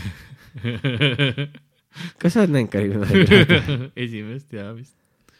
[2.20, 3.29] kas sa oled näinud Kariibi
[4.05, 4.97] esimest ja vist.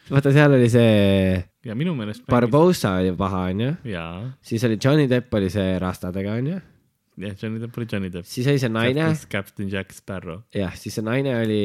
[0.09, 2.25] vaata, seal oli see ja minu meelest.
[2.29, 3.71] Barbosa oli paha, onju.
[3.87, 6.59] jaa, siis oli Johnny Depp oli see rastadega, onju.
[7.17, 8.27] jah, Johnny Depp oli Johnny Depp.
[8.29, 11.61] siis oli see naine, Captain Jack Sparrow jah, siis see naine oli,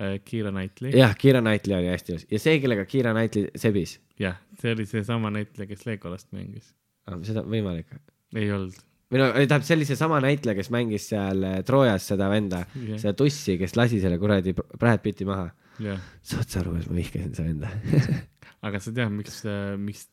[0.00, 0.94] äh,, Keira Knightley.
[0.96, 3.98] jah, Keira Knightley oli hästi ilus ja see, kellega Keira Knightley sebis.
[4.22, 6.72] jah, see oli seesama näitleja, kes Legolast mängis.
[7.28, 7.98] seda on võimalik.
[8.34, 8.80] ei olnud.
[9.12, 12.98] või no tähendab, see oli seesama näitleja, kes mängis seal äh, Troojas seda venda, jah,
[13.02, 15.50] seda tussi, kes lasi selle kuradi Brad Pitti maha.
[15.78, 17.70] Saad sa aru, et ma vihkasin seda venda?
[18.66, 19.38] aga sa tead, miks,
[19.82, 20.06] miks,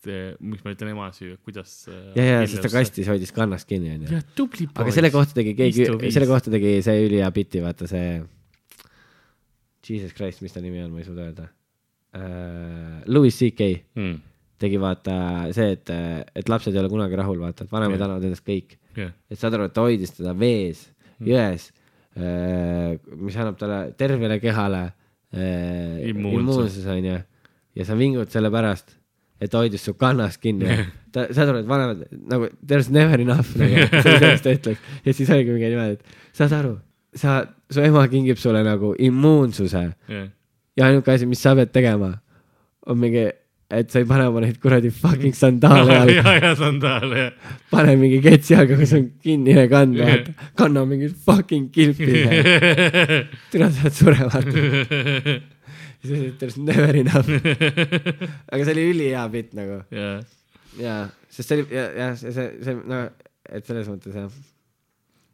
[0.43, 1.74] miks ma ütlen ema süü, kuidas.
[1.89, 2.72] äh, ja, ja, sest ta.
[2.74, 4.22] kastis hoidis kannast kinni, onju.
[4.38, 4.84] tubli poiss.
[4.84, 8.22] aga selle kohta tegi keegi selle kohta tegi see ülihea biti, vaata see.
[9.84, 13.01] Jesus Christ, mis ta nimi on, ma ei suuda öelda uh,.
[13.11, 13.68] Louis CK
[13.99, 14.20] mm..
[14.64, 15.16] tegi vaata
[15.55, 15.91] see, et,
[16.39, 18.07] et lapsed ei ole kunagi rahul, vaata, et vanemad Jah.
[18.07, 18.78] annavad endast kõik.
[18.95, 20.89] jah, et saad aru, et ta hoidis teda vees,
[21.24, 21.30] Mm.
[21.30, 21.66] jões,
[23.22, 25.03] mis annab talle tervele kehale uh,
[25.34, 26.09] Immuunsus.
[26.09, 27.17] immuunsus, onju.
[27.75, 28.95] ja sa vingud selle pärast,
[29.41, 30.69] et ta hoidis su kannast kinni.
[31.13, 34.89] ta, saad aru, et vanemad nagu there's never enough nagu, sellest ta ütleks.
[35.05, 36.75] ja siis oligi mingi niimoodi, et saad aru,
[37.15, 40.27] sa, su ema kingib sulle nagu immuunsuse jah,
[40.77, 42.13] ja ainuke asi, mis sa pead tegema,
[42.88, 43.27] on mingi,
[43.80, 47.57] et sa ei pane oma neid kuradi fucking sandaale jalga, ja, ja sandaal, jah.
[47.71, 52.24] pane mingi kets jalga, kus on kinnine kand, vaata, kanna mingit fucking kilpi,
[53.53, 54.43] tule sa oled surema.
[54.43, 57.30] ja siis ütles never enough.
[58.51, 60.24] aga see oli ülihea bitt nagu jah,
[60.80, 60.97] ja,
[61.30, 63.05] sest see oli ja, ja see, see, see no,
[63.49, 64.30] et selles mõttes jah,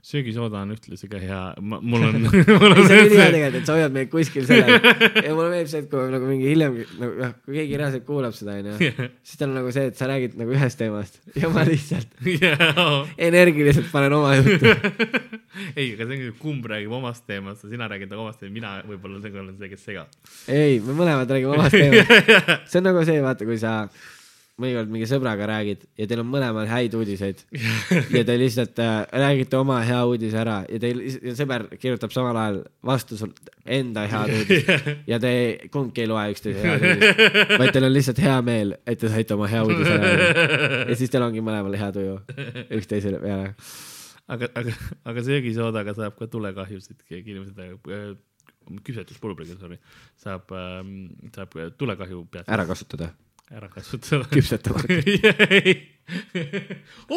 [0.10, 4.10] söögisooda on ühtlasi ka hea, mul on, see on ülihea tegelikult, et sa hoiad meid
[4.12, 4.80] kuskil sellel
[5.28, 8.36] ja mulle meeldib see, et kui nagu mingi hiljem nagu jah, kui keegi reaalselt kuulab
[8.38, 8.92] seda onju,
[9.28, 12.18] siis tal on nagu see, et sa räägid nagu ühest teemast ja ma lihtsalt
[13.30, 14.74] energiliselt panen oma juttu.
[15.76, 18.78] ei, aga see on, kumb räägib omast teemast ja sina räägid nagu omast teemast, mina
[18.90, 20.22] võib-olla olen see, kes segab.
[20.50, 22.72] ei, me mõlemad räägime omast teemast.
[22.72, 23.84] see on nagu see, vaata, kui sa
[24.60, 27.44] mõnikord mingi sõbraga räägid ja teil on mõlemal häid uudiseid.
[28.16, 32.38] Ja te lihtsalt äh, räägite oma hea uudise ära ja teil ja sõber kirjutab samal
[32.38, 33.34] ajal vastu sul
[33.66, 34.72] enda head uudist.
[35.12, 35.32] Ja te
[35.74, 39.38] kumbki ei loe üksteise head uudist, vaid teil on lihtsalt hea meel, et te saite
[39.38, 40.32] oma hea uudise ära.
[40.90, 42.18] Ja siis teil ongi mõlemal hea tuju
[42.80, 43.54] üksteisele peale.
[44.30, 44.76] aga, aga,
[45.14, 48.12] aga söögisoodaga saab ka tulekahjusid, keegi inimesed äh,
[48.86, 49.80] küpsetuspulbriga, sorry,
[50.20, 50.84] saab äh,,
[51.36, 52.52] saab tulekahju pealt.
[52.52, 53.14] Ära kasutada,
[53.56, 54.28] ära kasutada.
[54.32, 54.84] küpsetama.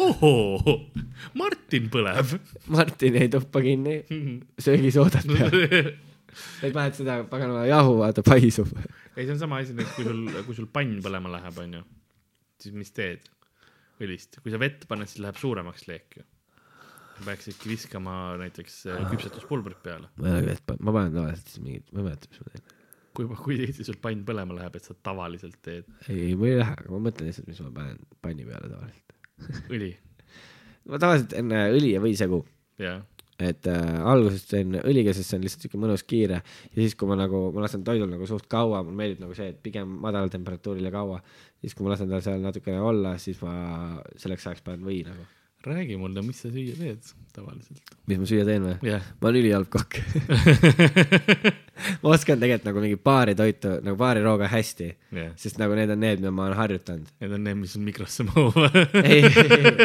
[0.03, 0.75] ohoo,
[1.39, 2.33] Martin põleb.
[2.73, 3.99] Martin jäi tuppa kinni,
[4.61, 5.57] söögisoodat peal.
[6.65, 8.71] ei paned seda paganama jahu, vaata paisub.
[9.15, 11.83] ei, see on sama asi, kui sul, kui sul pann põlema läheb, onju,
[12.63, 13.29] siis mis teed
[14.03, 16.29] õlist, kui sa vett paned, siis läheb suuremaks leek ju.
[17.23, 20.09] peaksidki viskama näiteks äh, küpsetuspulbrit peale.
[20.17, 22.55] ma ei ole vett pannud, ma panen tavaliselt siis mingit, ma ei mäleta, mis ma
[22.55, 22.71] teen.
[23.15, 26.59] kui, kui tihti sul pann põlema läheb, et sa tavaliselt teed ei, ei mul ei
[26.61, 29.17] lähe, aga ma mõtlen lihtsalt, mis ma panen panni peale tavaliselt.
[29.69, 29.91] õli
[30.91, 32.43] ma tavaliselt teen äh, õli ja võisegu,
[32.81, 32.99] ja
[33.41, 37.09] et äh, alguses teen õliga, sest see on lihtsalt siuke mõnus kiire ja siis, kui
[37.09, 40.31] ma nagu, ma lasen toidul nagu suht kaua, mulle meeldib nagu see, et pigem madalal
[40.33, 41.19] temperatuuril ja kaua,
[41.61, 43.55] siis kui ma lasen tal seal natukene olla, siis ma
[44.21, 45.25] selleks ajaks panen või nagu.
[45.65, 47.97] räägi mulle, mis sa süüa teed tavaliselt.
[48.11, 48.77] mis ma süüa teen või?
[48.93, 50.01] jah, ma olen ülihalb kokk
[52.03, 55.89] ma oskan tegelikult nagu mingi paari toitu nagu paari rooga hästi, jah, sest nagu need
[55.89, 57.07] on need, mida ma olen harjutanud.
[57.23, 58.77] need on need, mis on mikrosse mahuvad.
[59.09, 59.23] ei,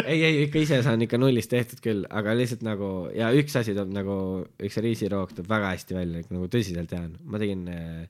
[0.05, 3.73] ei, ei ikka ise saan ikka nullist tehtud küll, aga lihtsalt nagu ja üks asi
[3.73, 4.15] tuleb nagu,
[4.69, 8.05] üks riisiroog tuleb väga hästi välja, nagu tõsiselt tean, ma tegin äh,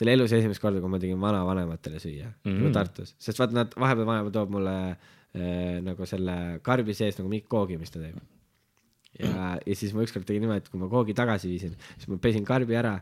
[0.00, 2.60] selle elus esimest korda, kui ma tegin vanavanematele süüa mm Mhm.
[2.66, 2.72] -hmm.
[2.72, 7.44] Tartus, sest vaata nad vahepeal vanaema toob mulle äh, nagu selle karbi sees nagu mingi
[7.48, 8.16] koogi, mis ta teeb.
[9.18, 12.20] ja, ja siis ma ükskord tegin niimoodi, et kui ma koogi tagasi viisin, siis ma
[12.22, 12.98] pesin karbi ära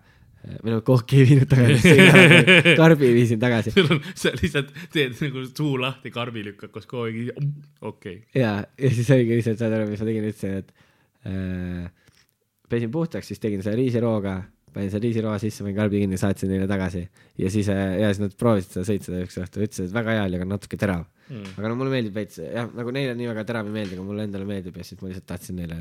[0.62, 1.94] või noh, kooki ei viinud tagasi,
[2.80, 7.34] karbi viisin tagasi sul on, sa lihtsalt teed nagu suu lahti, karbi lükkad koos koogiga,
[7.90, 8.20] okei.
[8.38, 10.70] ja, ja siis oligi lihtsalt, saad aru, mis ma tegin, ütlesin, et
[11.28, 12.14] äh,
[12.70, 14.38] pesin puhtaks, siis tegin selle riisirooga,
[14.74, 17.04] panin selle riisiroa sisse, panin karbi kinni, saatsin neile tagasi
[17.38, 20.26] ja siis äh, ja siis nad proovisid seda sõita üks õhtu, ütlesid, et väga hea
[20.28, 21.58] oli, aga natuke terav Mm.
[21.60, 24.24] aga no mulle meeldib veits, jah, nagu neile nii väga terav ei meeldi, aga mulle
[24.24, 25.76] endale meeldib ja siis ma lihtsalt tahtsin neile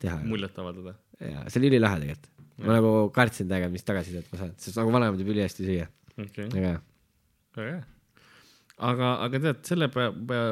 [0.00, 0.14] teha.
[0.24, 0.94] muljet avaldada.
[1.20, 2.30] ja see oli ülilahe tegelikult.
[2.64, 6.46] ma nagu kartsin tegelikult, mis tagasisidet ma saan, sest nagu vanemad teeb ülihästi süüa, okei,
[6.54, 6.80] väga hea.
[7.58, 7.82] väga hea.
[8.82, 10.42] aga, aga tead, selle pea, pea,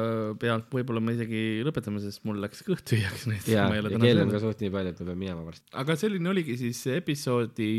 [0.41, 3.47] pealt võib-olla me isegi lõpetame, sest mul läks kõht tühjaks nüüd.
[3.51, 5.65] ja, ja keel on ka suht nii palju, et ma pean minema varsti.
[5.83, 7.69] aga selline oligi siis episoodi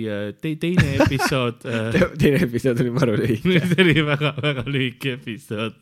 [0.43, 3.63] te, teine episood äh, teine episood oli maru lühike.
[3.73, 5.79] see oli väga-väga lühike episood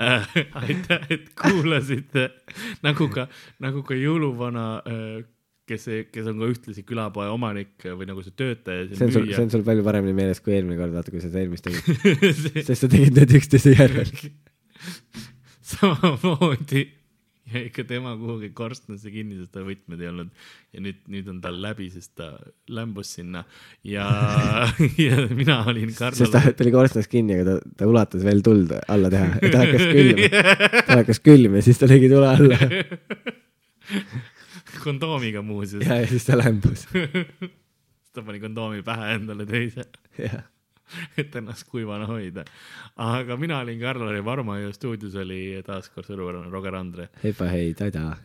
[0.00, 0.28] äh,.
[0.62, 2.28] aitäh, et kuulasite
[2.84, 3.28] nagu ka,
[3.64, 5.22] nagu ka jõuluvana äh,,
[5.68, 8.88] kes, kes on ka ühtlasi külapoe omanik või nagu see töötaja.
[8.92, 11.30] see on sul, see on sul palju paremini meeles kui eelmine kord, vaata, kui sa
[11.30, 11.86] seda eelmist tegid.
[12.66, 14.12] sest sa tegid need üksteise järel.
[15.74, 16.84] samamoodi
[17.52, 20.30] jäi ka tema kuhugi korstnasse kinni, sest tal võtmed ei olnud
[20.74, 22.30] ja nüüd, nüüd on tal läbi, sest ta
[22.72, 23.44] lämbus sinna
[23.84, 24.06] ja,
[25.06, 26.56] ja mina olin sest ta, Karl.
[26.56, 29.88] ta oli korstnas kinni, aga ta, ta ulatas veel tuld alla teha ja ta hakkas
[29.92, 30.30] külma.
[30.80, 32.56] ta hakkas külma ja siis ta tegi tule alla
[34.82, 35.86] kondoomiga muuseas.
[35.86, 36.86] ja, ja siis ta lämbus.
[38.14, 40.42] ta pani kondoomi pähe endale teise, jah,
[41.20, 42.44] et ennast kuivana hoida.
[43.00, 47.08] aga mina olin Karl-Lari Varma ja stuudios oli taas kord sõnuvõrrane Roger Andre.
[47.24, 48.16] heipa hei, tada.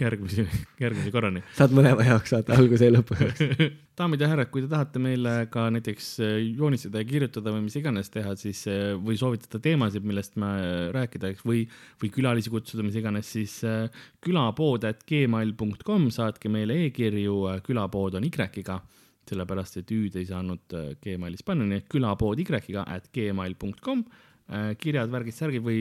[0.00, 0.46] järgmise,
[0.80, 1.44] järgmise korrani.
[1.56, 3.44] saad mõlema jaoks saata alguse ja lõpu jaoks.
[3.98, 7.78] daamid ja härrad, kui te tahate meile ka näiteks äh, joonistada ja kirjutada või mis
[7.80, 11.64] iganes teha, siis äh, või soovitada teemasid, millest me äh, rääkida, eks, või,
[12.02, 18.28] või külalisi kutsuda, mis iganes, siis äh, külapood at gmail.com, saatke meile e-kirju, külapood on
[18.28, 18.78] Y-ga,
[19.28, 24.06] sellepärast et Ü-d ei saanud äh, Gmailis panna, nii et külapood Y-ga at gmail.com,
[24.80, 25.80] kirjad, värgid, särgid või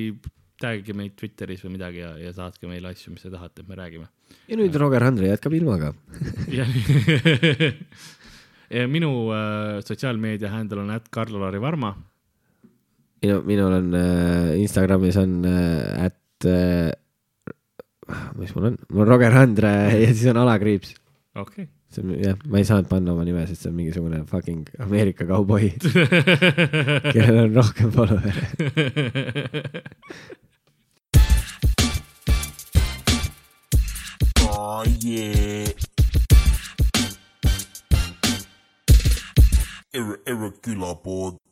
[0.59, 3.77] tag'ige meid Twitteris või midagi ja, ja saatke meile asju, mis te tahate, et me
[3.79, 4.09] räägime
[4.47, 5.93] ja nüüd Roger Andre jätkab ilmaga.
[8.91, 11.95] minu äh, sotsiaalmeedia handle on at Karl-Lari Varma.
[13.23, 16.91] minu, minul on äh, Instagramis on äh, at äh,,
[18.37, 19.73] mis mul on, mul on Roger Andre
[20.03, 20.95] ja siis on alakriips.
[21.35, 21.76] okei okay..
[21.91, 25.27] See on jah, ma ei saanud panna oma nime, sest see on mingisugune fucking Ameerika
[25.29, 25.71] kauboi,
[27.13, 28.43] kellel on rohkem follower'e.
[34.49, 35.67] Oh yeah.
[39.93, 41.46] Erre, erre külapood.